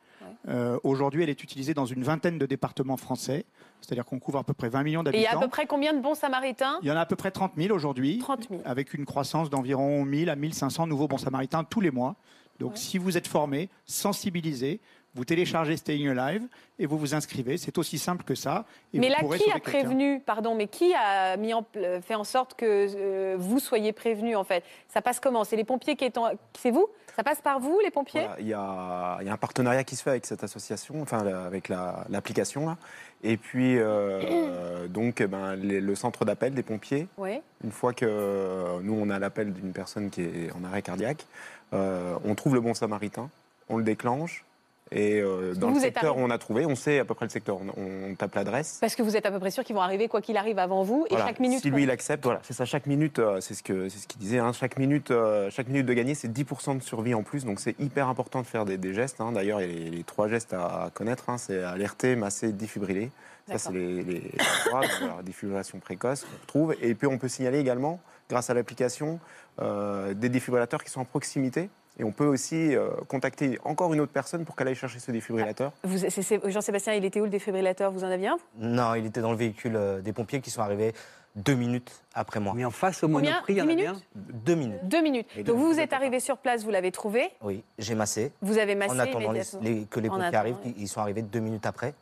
[0.49, 3.47] Euh, Aujourd'hui, elle est utilisée dans une vingtaine de départements français,
[3.80, 5.40] c'est-à-dire qu'on couvre à peu près 20 millions Et il y a à d'habitants.
[5.40, 6.78] peu près combien de bons samaritains?
[6.82, 8.62] Il y en a à peu près 30 000 aujourd'hui, 30 000.
[8.64, 12.16] avec une croissance d'environ 1000 à 1500 nouveaux bons samaritains tous les mois.
[12.59, 14.80] Donc si vous êtes formé, sensibilisé,
[15.17, 16.43] Vous téléchargez Staying Alive
[16.79, 17.57] et vous vous inscrivez.
[17.57, 18.67] C'est aussi simple que ça.
[18.93, 22.14] Et mais vous là, qui a prévenu, pardon, mais qui a mis en, pl- fait
[22.14, 24.62] en sorte que euh, vous soyez prévenus en fait?
[24.89, 25.43] Ça passe comment?
[25.45, 26.31] C'est les pompiers qui est en...
[26.59, 26.87] C'est vous?
[27.17, 28.21] Ça passe par vous, les pompiers?
[28.21, 31.01] Voilà, il, y a, il y a un partenariat qui se fait avec cette association,
[31.01, 32.77] enfin avec la- l'application là.
[33.25, 37.09] Et puis euh, donc eh ben, les- le centre d'appel des pompiers.
[37.17, 37.41] Oui.
[37.64, 41.25] Une fois que euh, nous on a l'appel d'une personne qui est en arrêt cardiaque,
[41.73, 43.31] euh, on trouve le bon samaritain,
[43.71, 44.45] on le déclenche.
[44.93, 47.26] Et euh, dans le secteur arrivé- où on a trouvé, on sait à peu près
[47.26, 48.78] le secteur, on, on tape l'adresse.
[48.80, 50.84] Parce que vous êtes à peu près sûr qu'ils vont arriver quoi qu'il arrive avant
[50.84, 51.26] vous et Voilà.
[51.26, 51.61] chaque minute.
[51.61, 52.64] Si lui il accepte, voilà, c'est ça.
[52.64, 54.39] Chaque minute, euh, c'est ce que c'est ce qu'il disait.
[54.39, 57.45] hein, chaque minute, euh, chaque minute de gagner, c'est 10% de survie en plus.
[57.45, 59.20] Donc c'est hyper important de faire des, des gestes.
[59.20, 59.32] hein.
[59.32, 61.30] D'ailleurs, il y a les, trois gestes à connaître.
[61.30, 61.39] hein.
[61.39, 63.11] c'est alerter, masser, défibriller.
[63.49, 64.32] Ça, c'est les, les
[64.66, 64.82] trois.
[65.01, 66.76] voilà, défibrillation précoce qu'on retrouve.
[66.80, 69.18] Et puis on peut signaler également, grâce à l'application,
[69.61, 71.70] des défibrillateurs qui sont en proximité.
[71.99, 75.11] Et on peut aussi euh, contacter encore une autre personne pour qu'elle aille chercher ce
[75.11, 75.72] défibrillateur.
[76.11, 77.90] C'est- Jean-Sébastien, il était où le défibrillateur?
[77.90, 80.61] Vous en aviez un Non, il était dans le véhicule euh, des pompiers qui sont
[80.61, 80.92] arrivés
[81.36, 82.53] deux minutes après moi.
[82.55, 83.30] Mais en face au Combien?
[83.32, 83.84] Monoprix, il y en minutes?
[83.84, 83.94] bien.
[84.14, 84.80] Deux minutes.
[84.84, 85.44] Deux minutes.
[85.44, 87.30] Donc vous, vous êtes arrivé sur place, vous l'avez trouvé?
[87.42, 88.30] Oui, j'ai massé.
[88.42, 89.61] Vous avez massé En attendant les- immédiatement.
[89.62, 90.74] les- que les pompiers attendant, arrivent, oui.
[90.76, 91.94] ils sont arrivés deux minutes après.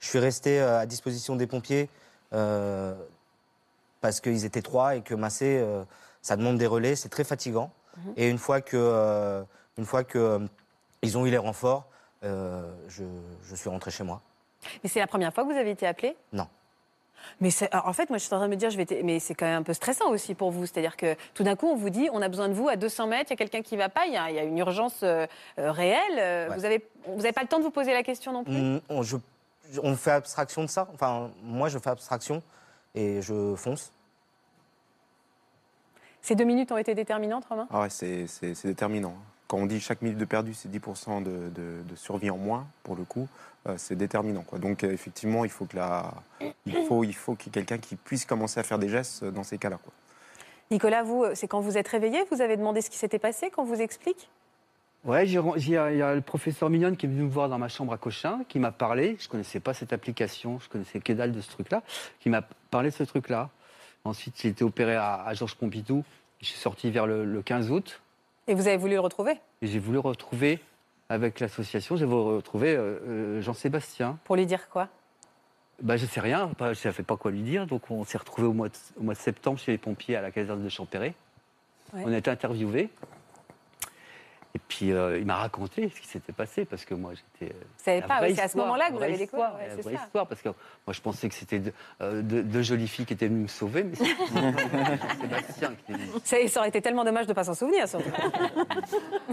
[0.00, 1.88] Je suis resté euh, à disposition des pompiers
[2.34, 2.94] euh,
[4.02, 5.82] parce qu'ils étaient trois et que masser, euh,
[6.22, 7.70] ça demande des relais, c'est très fatigant.
[8.16, 9.42] Et une fois que, euh,
[9.76, 10.38] une fois que euh,
[11.02, 11.86] ils ont eu les renforts,
[12.24, 13.04] euh, je,
[13.44, 14.20] je suis rentré chez moi.
[14.82, 16.16] Mais c'est la première fois que vous avez été appelé?
[16.32, 16.48] Non.
[17.40, 19.34] Mais en fait, moi, je suis en train de me dire, je vais mais c'est
[19.34, 20.66] quand même un peu stressant aussi pour vous.
[20.66, 23.08] C'est-à-dire que tout d'un coup, on vous dit, on a besoin de vous à 200
[23.08, 24.44] mètres, il y a quelqu'un qui ne va pas, il y a, il y a
[24.44, 25.26] une urgence euh,
[25.56, 26.48] réelle.
[26.48, 26.54] Ouais.
[26.56, 28.52] Vous n'avez vous avez pas le temps de vous poser la question non plus?
[28.54, 29.16] Mm, On, je-
[29.82, 30.88] on fait abstraction de ça.
[30.94, 32.42] Enfin, moi, je fais abstraction
[32.94, 33.92] et je fonce.
[36.22, 38.26] Ces deux minutes ont été déterminantes, Romain Ah ouais, c'est
[38.64, 39.14] déterminant.
[39.46, 42.66] Quand on dit chaque minute de perdu, c'est 10% de, de- de survie en moins,
[42.82, 43.28] pour le coup,
[43.66, 44.42] euh, c'est déterminant.
[44.42, 44.58] Quoi.
[44.58, 46.12] Donc euh, effectivement, il faut que la,
[46.66, 49.24] il faut, il faut qu'il y ait quelqu'un qui puisse commencer à faire des gestes
[49.24, 49.78] dans ces cas-là.
[49.82, 49.92] quoi.
[50.70, 53.48] Nicolas, vous, euh, c'est quand vous êtes réveillé, vous avez demandé ce qui s'était passé,
[53.48, 54.28] qu'on vous explique?
[55.04, 57.94] Ouais, il y a le professeur Mignonne qui est venu me voir dans ma chambre
[57.94, 59.16] à Cochin, qui m'a parlé.
[59.20, 61.82] Je connaissais pas cette application, je connaissais que dalle de ce truc-là,
[62.20, 63.48] qui m'a parlé de ce truc-là.
[64.04, 66.04] Ensuite, j'ai été opéré à, à Georges Pompidou.
[66.40, 68.00] Je suis sorti vers le, le 15 août
[68.46, 69.32] Et vous avez voulu le retrouver?
[69.62, 70.60] Et j'ai voulu retrouver
[71.08, 74.18] avec l'association, j'ai voulu retrouver euh, euh, Jean-Sébastien.
[74.24, 74.88] Pour lui dire quoi?
[75.82, 77.66] Bah, je sais rien, pas- je ne savais pas quoi lui dire.
[77.66, 80.20] Donc, on s'est retrouvé au mois, de, au mois de septembre chez les pompiers à
[80.22, 81.14] la caserne de Champéret.
[81.94, 82.02] Ouais.
[82.04, 82.90] On a été interviewés.
[84.58, 87.52] Et puis, euh, il m'a raconté ce qui s'était passé parce que moi, j'étais.
[87.54, 89.54] euh, Vous savez pas, c'est à ce moment-là que vous l'avez découvert.
[89.54, 90.02] ouais, la c'est vraie ça.
[90.04, 93.42] histoire, parce que moi, je pensais que c'était deux, euh, jolies filles qui étaient venues
[93.42, 94.04] me sauver, mais c'est
[95.20, 96.08] Sébastien qui est venu.
[96.24, 98.10] Ça, ça aurait été tellement dommage de ne pas s'en souvenir, surtout.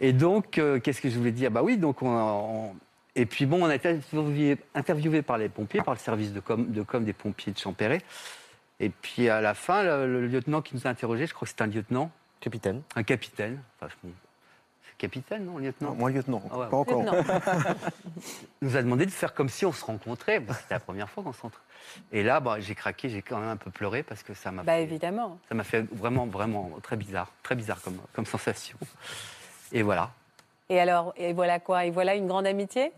[0.00, 1.50] Et donc, euh, qu'est-ce que je voulais dire?
[1.50, 2.74] Bah oui, donc on, on-
[3.16, 6.38] et puis bon, on a été interviewé, interviewé par les pompiers, par le service de
[6.40, 8.02] com, de com des pompiers de Champéret.
[8.78, 11.50] Et puis à la fin, le, le lieutenant qui nous a interrogés, je crois que
[11.50, 12.10] c'était un lieutenant.
[12.40, 12.82] Capitaine.
[12.96, 13.60] Un capitaine.
[13.80, 13.92] Enfin,
[14.98, 15.94] capitaine, non, lieutenant?
[15.94, 17.02] Moi, lieutenant, Ah ouais, pas encore.
[18.62, 20.40] nous a demandé de faire comme si on se rencontrait.
[20.40, 21.62] Bon, C'était la première fois qu'on se rencontrait.
[22.12, 24.62] Et là, bah, j'ai craqué, j'ai quand même un peu pleuré parce que ça m'a
[24.62, 25.38] Bah fait, évidemment.
[25.48, 28.76] ça m'a fait vraiment, vraiment très bizarre, très bizarre comme, comme sensation.
[29.72, 30.10] Et voilà.
[30.68, 31.84] Et alors, et voilà quoi?
[31.86, 32.92] Et voilà une grande amitié?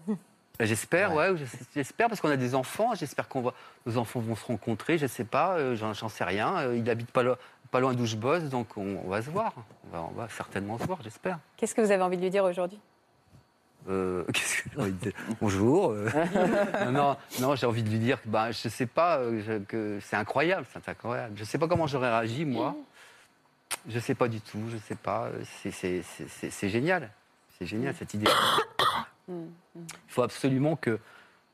[0.59, 2.95] Ben, J'espère, ouais, j'es- j'espère parce qu'on a des enfants.
[2.95, 3.55] J'espère qu'on va,
[3.87, 4.99] nos enfants vont se rencontrer.
[4.99, 6.59] Je sais pas, euh, j'en sais rien.
[6.59, 7.37] Euh, il habite pas, lo-
[7.73, 9.55] pas loin d'où je bosse, donc on, on va se voir.
[9.91, 11.39] On va, on va certainement se voir, j'espère.
[11.57, 12.79] Qu'est-ce que vous avez envie de lui dire aujourd'hui?
[13.89, 15.13] Euh, Qu'est-ce que j'ai envie de dire?
[15.41, 15.91] Bonjour.
[15.91, 16.09] euh.
[16.85, 19.59] non, non, non, j'ai envie de lui dire que ben, je sais pas, euh, je-
[19.65, 21.33] que c'est incroyable, c'est incroyable.
[21.37, 22.77] Je sais pas comment j'aurais réagi moi.
[23.89, 25.31] Je sais pas du tout, je sais pas.
[25.71, 27.11] c'est- génial,
[27.59, 28.31] c'est génial cette idée.
[29.29, 29.35] Il
[30.09, 30.99] faut absolument que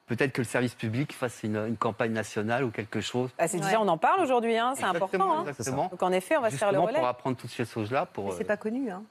[0.08, 3.30] peut-être que le service public fasse une, une campagne nationale ou quelque chose.
[3.38, 5.38] Bah, C'est déjà, on en parle aujourd'hui, hein, c'est Exactement, important.
[5.46, 5.50] hein.
[5.50, 5.88] exactement.
[5.90, 6.98] Donc en effet, on va se faire le Justement relais.
[6.98, 8.06] pour apprendre toutes ces choses-là.
[8.06, 8.90] Pour, C'est euh, pas connu.
[8.90, 9.02] Hein.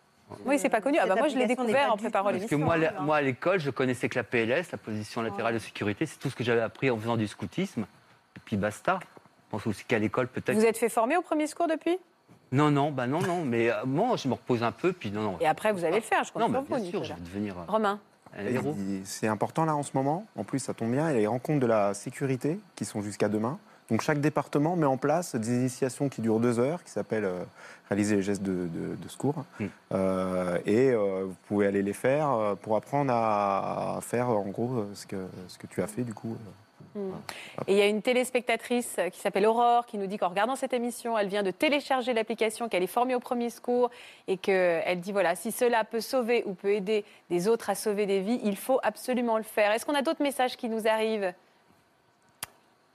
[0.45, 0.97] Oui, c'est pas connu.
[0.99, 2.59] Ah bah moi, je l'ai découvert en du préparant tout- Parce que l'émission.
[2.59, 3.01] moi, hein.
[3.01, 6.05] moi, à l'école, je connaissais que la PLS, la position latérale de sécurité.
[6.05, 7.85] C'est tout ce que j'avais appris en faisant du scoutisme.
[8.35, 8.99] Et puis basta.
[9.03, 10.57] Je pense aussi qu'à l'école, peut-être.
[10.57, 11.97] Vous êtes fait former au premier secours depuis?
[12.51, 13.45] Non, non, bah non, non.
[13.45, 15.37] Mais euh, moi, je me repose un peu, puis non, non.
[15.39, 17.55] Et après, vous allez le faire, je compte Non, vous, bien sûr, je vais devenir
[17.57, 17.99] euh, Romain?
[19.05, 20.25] C'est important là en ce moment.
[20.35, 21.09] En plus, ça tombe bien.
[21.09, 23.57] Il y a les rencontres de la sécurité qui sont jusqu'à demain.
[23.89, 27.43] Donc chaque département met en place des initiations qui durent deux heures, qui s'appellent euh,
[27.89, 29.45] réaliser les gestes de, de- de secours.
[29.61, 29.65] Mm.
[29.93, 34.85] Euh, et euh, vous pouvez aller les faire pour apprendre à, à faire en gros
[34.93, 35.15] ce que,
[35.47, 36.35] ce que tu as fait du coup.
[36.97, 37.11] Mm.
[37.67, 40.55] Et il y a une téléspectatrice euh, qui s'appelle Aurore qui nous dit qu'en regardant
[40.55, 43.89] cette émission, elle vient de télécharger l'application, qu'elle est formée au premier secours
[44.27, 48.05] et qu'elle dit voilà, si cela peut sauver ou peut aider des autres à sauver
[48.05, 49.71] des vies, il faut absolument le faire.
[49.71, 51.33] Est-ce qu'on a d'autres messages qui nous arrivent?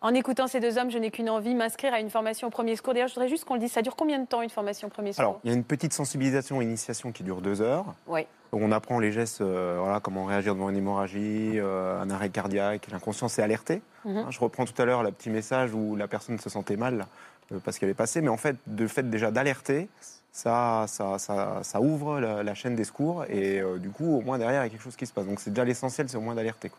[0.02, 2.76] En écoutant ces deux hommes, je n'ai qu'une envie, m'inscrire à une formation au premier
[2.76, 2.92] secours.
[2.92, 4.90] D'ailleurs, je voudrais juste qu'on le dise, ça dure combien de temps une formation au
[4.90, 5.22] premier secours?
[5.22, 7.86] Alors, il y a une petite sensibilisation, initiation qui dure deux heures.
[8.06, 8.26] Oui.
[8.52, 12.88] On apprend les gestes, euh, voilà, comment réagir devant une hémorragie, euh, un arrêt cardiaque.
[12.90, 13.80] L'inconscience est alertée.
[14.04, 14.16] Mhm.
[14.18, 17.06] Hein, je reprends tout à l'heure le petit message où la personne se sentait mal
[17.52, 18.20] euh, parce qu'elle est passée.
[18.20, 19.88] Mais en fait, le fait déjà d'alerter,
[20.32, 23.24] ça, ça, ça, ça ouvre la, la chaîne des secours.
[23.30, 25.26] Et euh, du coup, au moins derrière, il y a quelque chose qui se passe.
[25.26, 26.70] Donc c'est déjà l'essentiel, c'est au moins d'alerter.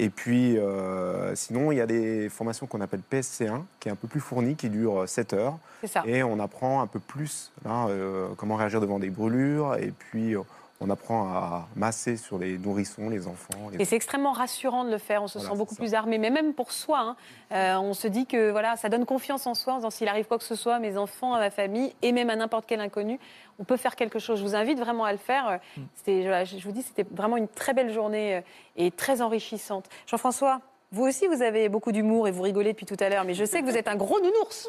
[0.00, 3.96] Et puis, euh, sinon, il y a des formations qu'on appelle PSC1, qui est un
[3.96, 5.58] peu plus fournie, qui dure 7 heures.
[5.80, 6.04] C'est ça.
[6.06, 9.74] Et on apprend un peu plus là, euh, comment réagir devant des brûlures.
[9.74, 10.42] Et puis, euh,
[10.80, 13.68] on apprend à masser sur les nourrissons, les enfants.
[13.72, 16.18] les- Et c'est extrêmement rassurant de le faire, on se Voilà, sent beaucoup plus armé,
[16.18, 17.00] mais même pour soi.
[17.00, 17.16] hein.
[17.52, 20.26] Euh, on se dit que voilà, ça donne confiance en soi, en disant s'il arrive
[20.26, 22.80] quoi que ce soit à mes enfants, à ma famille, et même à n'importe quel
[22.80, 23.18] inconnu,
[23.58, 24.38] on peut faire quelque chose.
[24.38, 25.48] Je vous invite vraiment à le faire.
[25.48, 25.56] Euh,
[25.96, 28.40] C'était, voilà, je vous dis, c'était vraiment une très belle journée euh,
[28.76, 29.86] et très enrichissante.
[30.06, 30.60] Jean-François,
[30.92, 33.44] vous aussi, vous avez beaucoup d'humour et vous rigolez depuis tout à l'heure, mais je
[33.44, 34.68] sais que vous êtes un gros nounours.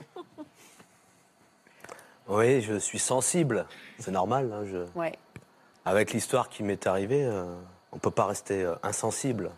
[2.27, 3.65] Oui, je suis sensible.
[3.99, 4.51] C'est normal.
[4.53, 5.13] hein, je- Ouais.
[5.89, 7.45] Avec l'histoire qui m'est arrivée, euh,
[7.91, 9.49] on ne peut pas rester euh, insensible.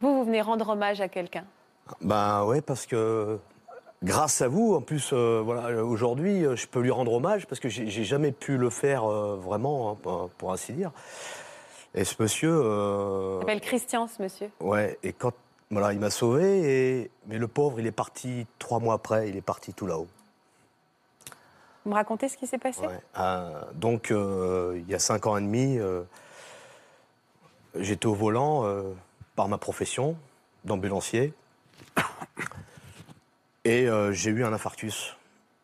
[0.00, 1.44] Vous, vous venez rendre hommage à quelqu'un?
[2.00, 3.38] Ben oui, parce que
[4.02, 7.68] grâce à vous, en plus, euh, voilà, aujourd'hui, je peux lui rendre hommage parce que
[7.68, 10.92] j'ai jamais pu le faire vraiment, hein, pour, pour ainsi dire.
[11.94, 14.50] Et ce monsieur, Il s'appelle Christian, ce monsieur.
[14.60, 15.32] ouais, et quand
[15.70, 19.36] voilà, il m'a sauvé, et mais le pauvre, il est parti trois mois après, il
[19.36, 20.08] est parti tout là-haut.
[21.86, 22.80] Vous me racontez ce qui s'est passé?
[22.84, 22.98] Ouais.
[23.16, 26.02] Euh, donc, euh, il y a cinq ans et demi, euh,
[27.76, 28.82] j'étais au volant euh,
[29.36, 30.16] par ma profession
[30.64, 31.32] d'ambulancier.
[33.64, 35.16] Et j'ai eu un infarctus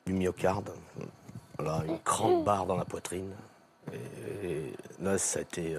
[0.07, 0.71] du myocarde.
[1.59, 3.31] Voilà, une grande barre dans la poitrine.
[3.93, 5.77] Et, et là, ça a été.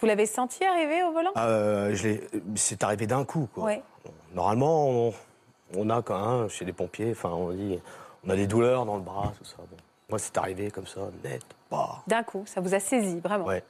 [0.00, 1.32] Vous l'avez senti arriver au volant?
[1.34, 2.26] L'ai-
[2.56, 3.48] c'est arrivé d'un coup.
[3.54, 3.64] Quoi.
[3.64, 3.82] Ouais.
[4.34, 5.14] Normalement, on,
[5.76, 7.80] on a quand même, chez les pompiers, enfin, on dit,
[8.26, 9.56] on a des douleurs dans le bras, tout ça.
[9.58, 9.76] Bon.
[10.08, 11.42] Moi, c'est arrivé comme ça, net.
[11.70, 12.02] Bah.
[12.06, 13.44] D'un coup, ça vous a saisi, vraiment.
[13.46, 13.62] Ouais.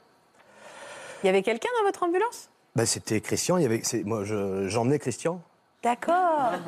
[1.23, 2.49] Il y avait quelqu'un dans votre ambulance?
[2.75, 3.57] Bah, c'était Christian.
[3.57, 5.41] Il y avait, c'est- moi, je- j'emmenais Christian.
[5.81, 6.51] D'accord.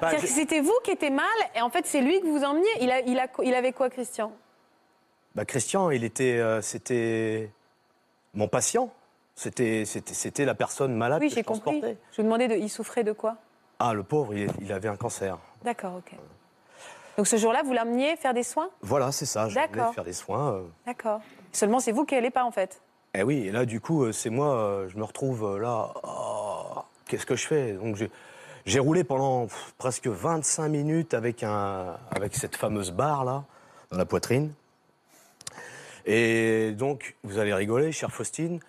[0.00, 2.42] Bah, C'est-à-dire que c'était vous qui étiez mal et en fait c'est lui que vous
[2.44, 2.68] emmeniez.
[2.80, 4.32] Il, a, il, a, il avait quoi, Christian?
[5.34, 7.50] Bah, Christian, il était, euh, c'était
[8.34, 8.90] mon patient.
[9.34, 11.62] C'était, c'était, c'était la personne malade Oui, que j'ai je compris.
[11.80, 11.96] transportais.
[12.12, 13.36] Je vous demandais, de, il souffrait de quoi?
[13.78, 15.38] Ah, le pauvre, il, il avait un cancer.
[15.64, 16.12] D'accord, ok.
[17.16, 18.70] Donc ce jour-là, vous l'emmeniez faire des soins?
[18.80, 19.46] Voilà, c'est ça.
[19.46, 20.54] Voulais faire des soins.
[20.54, 20.62] euh.
[20.86, 21.20] D'accord.
[21.52, 22.80] Seulement, c'est vous qui n'allez pas en fait.
[23.14, 25.92] Eh oui, et là, du coup, euh, c'est moi, euh, je me retrouve là.
[26.02, 27.74] oh, Qu'est-ce que je fais?
[27.74, 27.96] Donc,
[28.64, 33.44] j'ai, roulé pendant pff, presque 25 minutes avec, un, avec cette fameuse barre là,
[33.90, 34.54] dans la poitrine.
[36.06, 38.60] Et donc, vous allez rigoler, chère Faustine,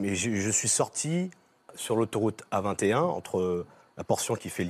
[0.00, 1.30] mais je, je suis sorti
[1.74, 3.64] sur l'autoroute A21 entre
[3.96, 4.64] la portion qui fait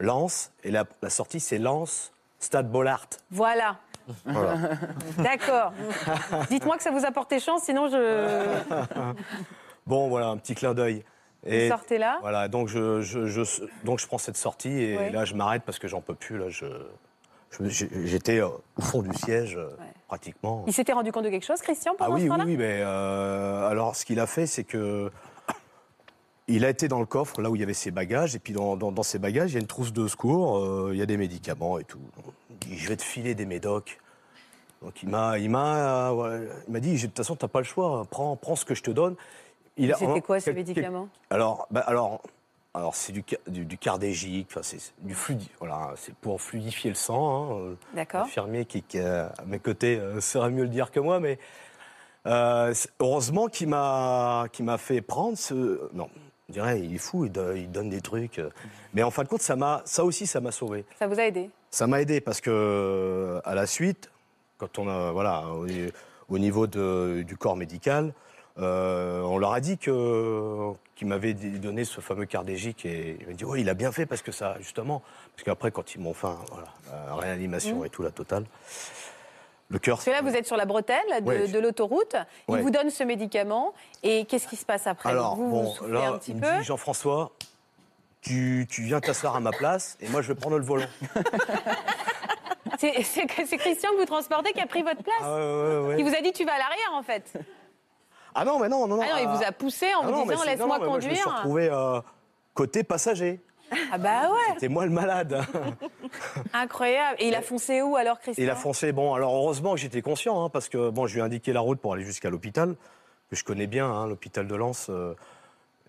[0.00, 3.06] Liévin-Lens et la, la sortie, c'est Lens-Stade Bollard.
[3.30, 3.76] Voilà.
[4.26, 4.56] Voilà.
[5.18, 5.72] D'accord.
[6.50, 8.44] Dites-moi que ça vous a porté chance, sinon je.
[9.86, 11.04] bon, voilà, un petit clin d'œil.
[11.46, 12.18] Vous sortez là?
[12.22, 15.10] Voilà, donc je, je, je- donc je prends cette sortie et Ouais.
[15.10, 16.38] là je m'arrête parce que j'en peux plus.
[16.38, 16.66] Là, je,
[18.04, 19.68] j'étais euh, au fond du siège euh,
[20.08, 20.64] pratiquement.
[20.66, 22.56] Il s'était rendu compte de quelque chose, Christian, Ah pendant oui, ce oui, temps-là oui,
[22.56, 25.10] mais euh, alors ce qu'il a fait, c'est que
[26.48, 28.52] il a été dans le coffre, là où il y avait ses bagages, et puis
[28.52, 31.02] dans, dans- dans ses bagages, il y a une trousse de secours, euh, il y
[31.02, 32.00] a des médicaments et tout.
[32.50, 33.98] Il dit, je vais te filer des médocs.
[34.82, 37.60] Donc il m'a, il m'a, euh, ouais, il m'a dit, de toute façon, t'as pas
[37.60, 39.16] le choix, prends, prends ce que je te donne.
[39.78, 41.08] Il a- C'était quoi ces médicaments?
[41.30, 42.20] Alors, bah, alors,
[42.74, 45.16] alors c'est du, du, du cardégique, c'est du
[45.58, 47.52] voilà, c'est pour fluidifier le sang.
[47.52, 48.22] hein, euh, D'accord.
[48.24, 51.38] L'infirmier qui, qui est à mes côtés euh, saurait mieux le dire que moi, mais
[52.26, 55.80] euh, heureusement qu'il m'a, qu'il m'a fait prendre ce.
[55.94, 56.08] Non,
[56.48, 58.38] on dirait il est fou, il, do- il donne des trucs.
[58.38, 58.50] euh.
[58.92, 60.84] Mais en fin de compte, ça m'a, ça aussi, ça m'a sauvé.
[60.98, 61.50] Ça vous a aidé?
[61.70, 64.10] Ça m'a aidé parce que à la suite,
[64.58, 65.66] quand on a voilà au,
[66.28, 68.12] au niveau de- du corps médical,
[68.58, 73.34] euh, on leur a dit que qu'ils m'avaient donné ce fameux cardégique et ils m'ont
[73.34, 75.02] dit oui il a bien fait parce que ça justement
[75.34, 76.68] parce qu'après quand ils m'ont fait voilà
[77.08, 77.86] la réanimation Mhm.
[77.86, 78.44] et tout la totale,
[79.74, 79.96] le cœur.
[79.98, 81.48] Parce que là, vous êtes sur la bretelle de, Ouais.
[81.48, 82.16] de l'autoroute.
[82.48, 82.62] Il Ouais.
[82.62, 83.74] vous donne ce médicament.
[84.02, 85.10] Et qu'est-ce qui se passe après?
[85.10, 86.50] Alors Vous, bon vous là un petit il peu?
[86.50, 87.32] me dit Jean-François.
[88.22, 90.86] Tu, tu viens t'asseoir à ma place et moi je vais prendre le volant.
[92.78, 95.14] C'est Christian que vous transportez qui a pris votre place.
[95.22, 95.96] Ah ouais.
[95.96, 97.32] Qui vous a dit tu vas à l'arrière en fait.
[98.34, 99.02] Ah non, mais non, non, non.
[99.02, 101.00] Ah non, il ah, vous a poussé en ah vous non, disant laisse-moi mais moi,
[101.00, 101.36] Je me suis conduire.
[101.38, 102.00] retrouvé euh,
[102.54, 103.40] côté passager.
[103.92, 105.40] Ah bah ouais, C'était moi le malade.
[106.52, 107.16] incroyable.
[107.20, 108.42] Et il a foncé où alors, Christian?
[108.44, 108.92] Il a foncé.
[108.92, 111.60] Bon, alors heureusement que j'étais conscient, hein, parce que bon, je lui ai indiqué la
[111.60, 112.74] route pour aller jusqu'à l'hôpital,
[113.30, 114.86] que je connais bien, hein, l'hôpital de Lens.
[114.90, 115.14] euh,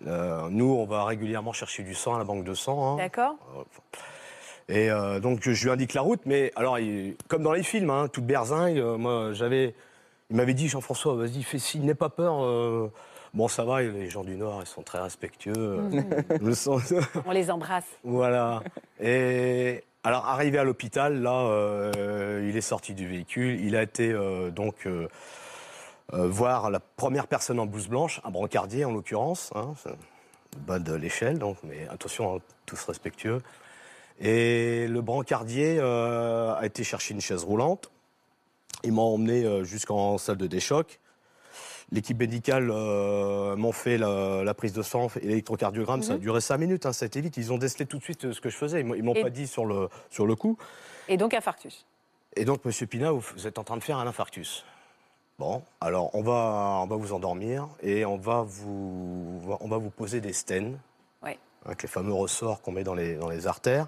[0.07, 2.93] euh, nous, on va régulièrement chercher du sang à la banque de sang.
[2.93, 2.97] hein.
[2.97, 3.35] D'accord
[4.67, 7.89] Et euh, donc, je lui indique la route, mais alors, il- comme dans les films,
[7.89, 9.73] hein, toute berzingue, moi, j'avais.
[10.31, 12.89] Il m'avait dit, Jean-François, vas-y, fais signe, n'aie pas peur.
[13.35, 15.53] Bon, ça va, les gens du Nord, ils sont très respectueux.
[15.53, 16.23] Mhm.
[17.25, 17.85] On les embrasse.
[18.05, 18.63] voilà.
[19.01, 23.59] Et alors, arrivé à l'hôpital, là, euh, il est sorti du véhicule.
[23.59, 25.09] Il a été euh, donc euh,
[26.13, 30.93] voir la première personne en blouse blanche, un brancardier en l'occurrence, hein, le bas de
[30.93, 33.41] l'échelle, donc, mais attention, hein, tous respectueux.
[34.21, 37.91] Et le brancardier a été chercher une chaise roulante.
[38.85, 41.01] Il m'a emmené jusqu'en salle de déchoc.
[41.91, 46.01] L'équipe médicale euh, m'ont fait la, la prise de sang et l'électrocardiogramme.
[46.01, 46.21] Ça a Mhm.
[46.21, 47.37] duré cinq minutes, hein, ça a été vite.
[47.37, 48.79] Ils ont décelé tout de suite euh, ce que je faisais.
[48.81, 50.57] Ils m'ont- Et- pas dit sur le, sur le coup.
[51.07, 51.85] Et donc infarctus.
[52.35, 54.65] Et donc, Monsieur Pina, vous, êtes en train de faire un infarctus.
[55.37, 59.89] Bon, alors on va, on va vous endormir et on va vous, on va vous
[59.89, 60.73] poser des stents
[61.21, 61.37] Ouais.
[61.65, 63.87] avec les fameux ressorts qu'on met dans les, dans les artères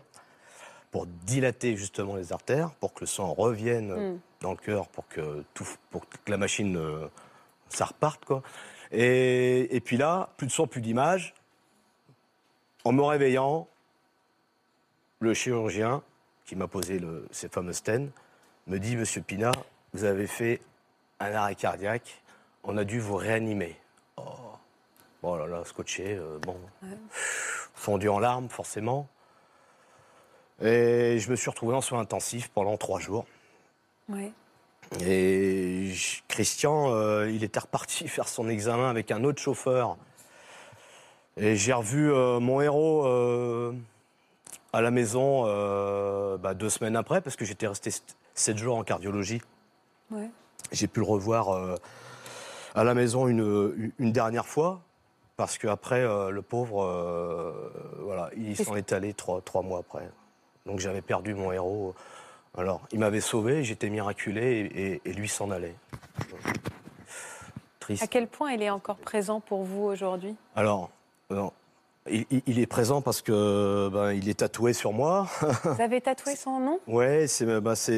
[0.92, 4.20] pour dilater justement les artères, pour que le sang revienne Mm.
[4.42, 7.08] dans le cœur, pour que, tout, pour que la machine, euh,
[7.70, 8.26] ça reparte.
[8.26, 8.44] Quoi.
[8.92, 11.34] Et, et puis là, plus de son, plus d'image.
[12.84, 13.68] En me réveillant,
[15.20, 16.04] le chirurgien
[16.46, 18.08] qui m'a posé le, ces fameux stents
[18.68, 19.52] me dit, Monsieur Pina,
[19.94, 20.62] vous avez fait
[21.20, 22.22] un arrêt cardiaque,
[22.64, 23.76] on a dû vous réanimer.
[24.18, 24.24] Oh,
[25.24, 26.58] oh là là, scotché, euh, bon,
[27.74, 29.08] fondu en larmes forcément.
[30.62, 33.26] Et je me suis retrouvé en soins intensifs pendant trois jours.
[34.10, 34.32] Ouais.
[35.02, 35.92] Et
[36.28, 39.98] Christian, euh, il était reparti faire son examen avec un autre chauffeur.
[41.36, 43.74] Et j'ai revu euh, mon héros euh,
[44.74, 45.44] à la maison
[46.38, 49.42] bah, deux semaines après, parce que j'étais resté st- sept jours en cardiologie.
[50.12, 50.30] Ouais.
[50.72, 51.78] J'ai pu le revoir
[52.76, 54.82] à la maison une, une dernière fois,
[55.36, 56.84] parce qu'après, le pauvre,
[58.02, 60.10] voilà, il s'en est allé trois, trois mois après.
[60.66, 61.96] Donc j'avais perdu mon héros.
[62.58, 65.76] Alors, il m'avait sauvé, j'étais miraculé, et, et- et lui s'en allait.
[67.80, 68.04] Triste.
[68.04, 70.36] À quel point il est encore présent pour vous aujourd'hui?
[70.56, 70.90] Alors,
[71.30, 71.54] non,
[72.10, 75.28] il, il- est présent parce que ben, il est tatoué sur moi.
[75.64, 76.80] Vous avez tatoué son nom?
[76.88, 77.46] Ouais, c'est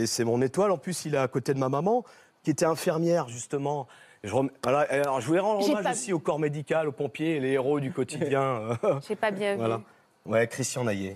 [0.08, 0.72] c'est mon étoile.
[0.72, 2.04] En plus, il est à côté de ma maman,
[2.44, 3.88] qui était infirmière, justement.
[4.24, 6.92] Je, rem- voilà, et alors, je voulais rendre hommage pas- aussi au corps médical, aux
[6.92, 8.78] pompiers, les héros du quotidien.
[9.08, 9.78] J'ai pas bien voilà.
[9.78, 9.84] vu.
[10.26, 11.16] Ouais, Christian Naillet.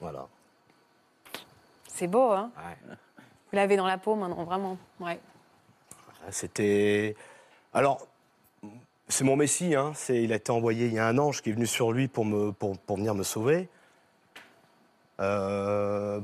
[0.00, 0.26] Voilà.
[1.98, 2.94] C'est beau, hein Ouais.
[3.50, 4.78] Vous l'avez dans la peau maintenant, vraiment.
[5.00, 5.18] Ouais.
[6.30, 7.16] C'était.
[7.74, 8.06] Alors,
[9.08, 9.74] c'est mon Messie.
[9.74, 9.92] Hein.
[9.96, 10.86] C'est- Il a été envoyé.
[10.86, 13.14] Il y a un ange qui est venu sur lui pour, me, pour, pour venir
[13.16, 13.68] me sauver.
[15.18, 16.20] Euh,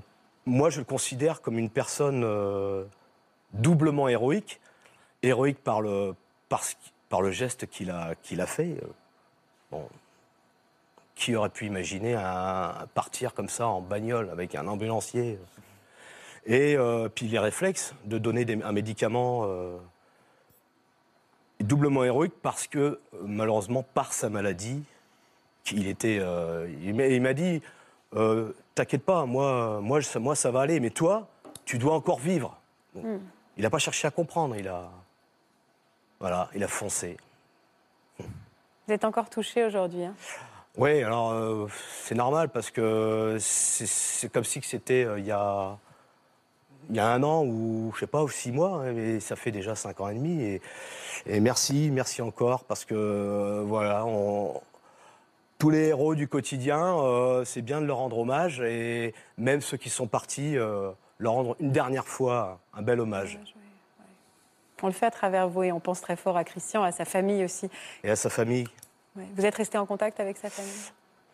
[0.46, 2.84] moi, je le considère comme une personne euh,
[3.52, 4.60] doublement héroïque.
[5.22, 6.14] Héroïque par le,
[6.48, 6.62] par,
[7.08, 8.76] par le geste qu'il a, qu'il a fait.
[8.82, 8.86] Euh,
[9.72, 9.88] Bon.
[11.14, 15.38] Qui aurait pu imaginer un, partir comme ça en bagnole avec un ambulancier
[16.46, 19.76] Et euh, puis les réflexes de donner des- un médicament euh,
[21.60, 24.82] doublement héroïque parce que malheureusement par sa maladie,
[25.72, 27.62] il était, euh, il m'a- il m'a dit,
[28.74, 31.26] t'inquiète pas, moi, moi, ça, moi ça va aller, mais toi,
[31.64, 32.58] tu dois encore vivre.
[32.94, 33.18] Hmm.
[33.56, 34.90] Il n'a pas cherché à comprendre, il a,
[36.20, 37.16] voilà, il a foncé.
[38.18, 40.04] Vous êtes encore touché aujourd'hui.
[40.04, 40.14] hein?
[40.76, 41.66] Oui, alors euh,
[42.02, 45.78] c'est normal parce que c'est- comme si c'était euh, il y a
[46.90, 49.36] il y a un an ou je sais pas ou six mois, hein, mais ça
[49.36, 50.60] fait déjà cinq ans et demi et,
[51.26, 54.60] et merci, merci encore parce que euh, voilà, on-
[55.58, 56.98] tous les héros du quotidien,
[57.44, 61.70] c'est bien de leur rendre hommage et même ceux qui sont partis, leur rendre une
[61.70, 63.38] dernière fois un bel hommage
[64.82, 67.04] On le fait à travers vous et on pense très fort à Christian, à sa
[67.06, 67.70] famille aussi.
[68.02, 68.66] et à sa famille.
[69.16, 69.24] Ouais.
[69.36, 70.72] Vous êtes resté en contact avec sa famille?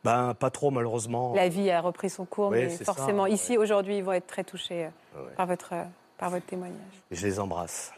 [0.05, 1.35] Ben pas trop malheureusement.
[1.35, 3.33] La vie a repris son cours, Oui, mais ça, forcément, ouais.
[3.33, 4.85] ici, aujourd'hui, ils vont être très touchés
[5.16, 5.33] euh, Ouais.
[5.37, 5.85] par, votre, euh,
[6.18, 6.76] par votre témoignage.
[7.11, 7.93] Je les embrasse.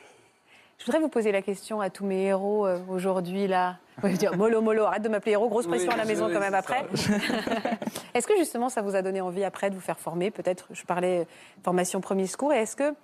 [0.78, 3.76] Je voudrais vous poser la question à tous mes héros euh, aujourd'hui, là.
[3.98, 6.28] Vous allez dire, mollo, mollo, arrête de m'appeler héros, grosse Oui, pression à la maison
[6.32, 6.84] quand même après.
[8.14, 10.30] est-ce que justement ça vous a donné envie après de vous faire former?
[10.32, 11.26] Peut-être, je parlais
[11.62, 12.94] formation premier secours, et est-ce que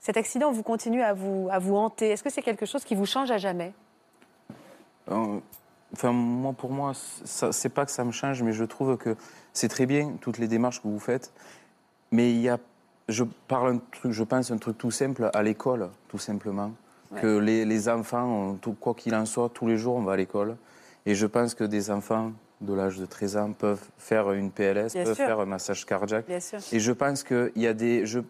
[0.00, 2.08] cet accident vous continue à vous, à vous hanter?
[2.10, 3.72] Est-ce que c'est quelque chose qui vous change à jamais?
[5.10, 5.38] Euh,
[5.92, 9.16] Enfin, moi, pour moi, c'est pas que ça me change, mais je trouve que
[9.52, 11.32] c'est très bien toutes les démarches que vous faites.
[12.12, 12.58] Mais il y a,
[13.08, 16.72] je parle un truc, je pense un truc tout simple à l'école, tout simplement.
[17.20, 20.12] Que les, les enfants, on- tout- quoi qu'il en soit, tous les jours, on va
[20.12, 20.56] à l'école.
[21.06, 22.30] Et je pense que des enfants
[22.60, 25.26] de l'âge de 13 ans peuvent faire une PLS, Bien peuvent sûr.
[25.26, 26.26] faire un massage cardiaque.
[26.28, 26.60] Bien sûr.
[26.70, 28.06] Et je pense qu'il y a des.
[28.06, 28.20] Je,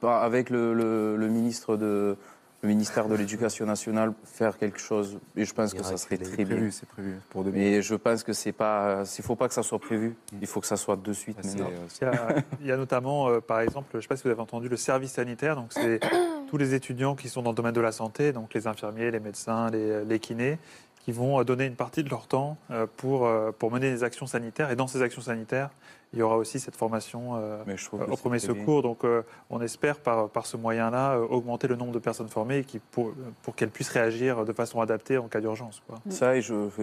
[0.00, 2.16] pas- avec le, le- le ministre de.
[2.62, 6.44] Le ministère de l'Éducation nationale faire quelque chose, et je pense que ça serait très
[6.44, 6.70] prévu, bien.
[6.70, 7.58] c'est prévu pour 2000.
[7.58, 10.14] Mais je pense que c'est pas, il faut pas que ça soit prévu.
[10.42, 11.38] Il faut que ça soit de suite.
[11.40, 11.70] c'est- maintenant.
[12.00, 14.24] Il y a, il y a notamment, euh, par exemple, je ne sais pas si
[14.24, 15.56] vous avez entendu, le service sanitaire.
[15.56, 16.00] Donc, c'est
[16.50, 19.20] tous les étudiants qui sont dans le domaine de la santé, donc les infirmiers, les
[19.20, 20.58] médecins, les, les kinés,
[21.04, 24.04] qui vont euh, donner une partie de leur temps euh, pour, euh, pour mener des
[24.04, 24.70] actions sanitaires.
[24.70, 25.70] Et dans ces actions sanitaires,
[26.12, 27.62] il y aura aussi cette formation euh,
[28.08, 28.46] au premier bien.
[28.48, 28.82] secours.
[28.82, 32.58] Donc, euh, on espère par, par ce moyen-là euh, augmenter le nombre de personnes formées
[32.58, 35.80] et qui, pour, pour qu'elles puissent réagir de façon adaptée en cas d'urgence.
[35.86, 36.00] quoi.
[36.10, 36.82] Ça, et je fais,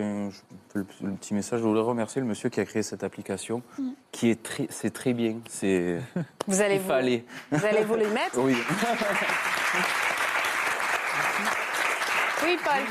[0.74, 1.60] le, le petit message.
[1.60, 3.90] Je voudrais remercier le monsieur qui a créé cette application, Mm.
[4.14, 5.36] qui est très, c'est très bien.
[5.50, 6.00] C'est.
[6.48, 7.26] Vous allez vous- fallait.
[7.52, 8.56] vous allez vous les mettre Oui.
[12.44, 12.82] Oui, Paul.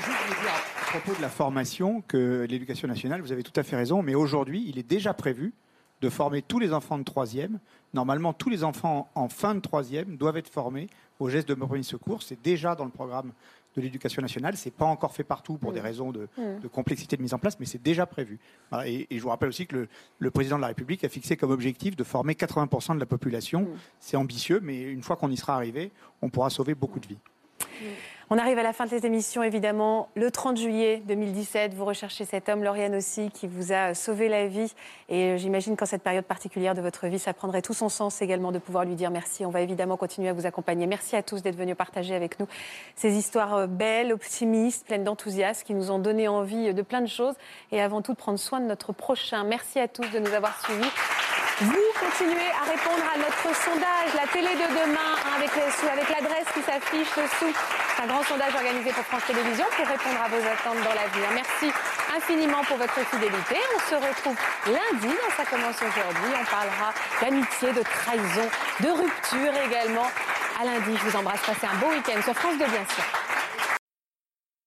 [1.03, 4.64] Propos de la formation, que l'éducation nationale, vous avez tout à fait raison, mais aujourd'hui,
[4.66, 5.53] il est déjà prévu
[6.01, 7.59] de former tous les enfants de troisième.
[7.92, 10.88] Normalement, tous les enfants en fin de troisième doivent être formés
[11.18, 12.22] aux gestes de premier secours.
[12.22, 13.32] C'est déjà dans le programme
[13.76, 14.57] de l'éducation nationale.
[14.57, 17.61] C'est pas encore fait partout pour des raisons de, de complexité de mise en place,
[17.61, 18.38] mais c'est déjà prévu.
[18.86, 19.88] Et, et je vous rappelle aussi que le,
[20.18, 23.68] le président de la République a fixé comme objectif de former 80% de la population.
[24.01, 25.92] C'est ambitieux, mais une fois qu'on y sera arrivé,
[26.22, 27.18] on pourra sauver beaucoup de vies.
[28.29, 30.09] On arrive à la fin de cette émission, évidemment.
[30.16, 34.49] Le 30 juillet 2017, vous recherchez cet homme, Lauriane aussi, qui vous a sauvé la
[34.49, 34.74] vie.
[35.09, 38.20] Et euh, j'imagine qu'en cette période particulière de votre vie, ça prendrait tout son sens
[38.22, 39.47] également de pouvoir lui dire merci.
[39.47, 40.89] On va évidemment continuer à vous accompagner.
[40.89, 42.49] Merci à tous d'être venus partager avec nous
[42.97, 47.07] ces histoires euh, belles, optimistes, pleines d'enthousiasme, qui nous ont donné envie de plein de
[47.07, 47.37] choses.
[47.70, 49.45] Et avant tout, de prendre soin de notre prochain.
[49.45, 50.91] Merci à tous de nous avoir suivis.
[51.59, 57.09] Vous continuez à répondre à notre sondage, la télé de demain, avec l'adresse qui s'affiche
[57.17, 57.49] dessous.
[57.97, 61.33] C'est un grand sondage organisé pour France Télévisions pour répondre à vos attentes dans l'avenir.
[61.33, 61.73] Merci
[62.15, 63.57] infiniment pour votre fidélité.
[63.75, 64.37] On se retrouve
[64.67, 66.31] lundi dans Ça commence aujourd'hui.
[66.37, 66.93] On parlera
[67.23, 68.49] d'amitié, de trahison,
[68.81, 70.11] de rupture également.
[70.61, 71.41] À lundi, je vous embrasse.
[71.41, 73.26] Passez un beau week-end sur France 2, bien sûr.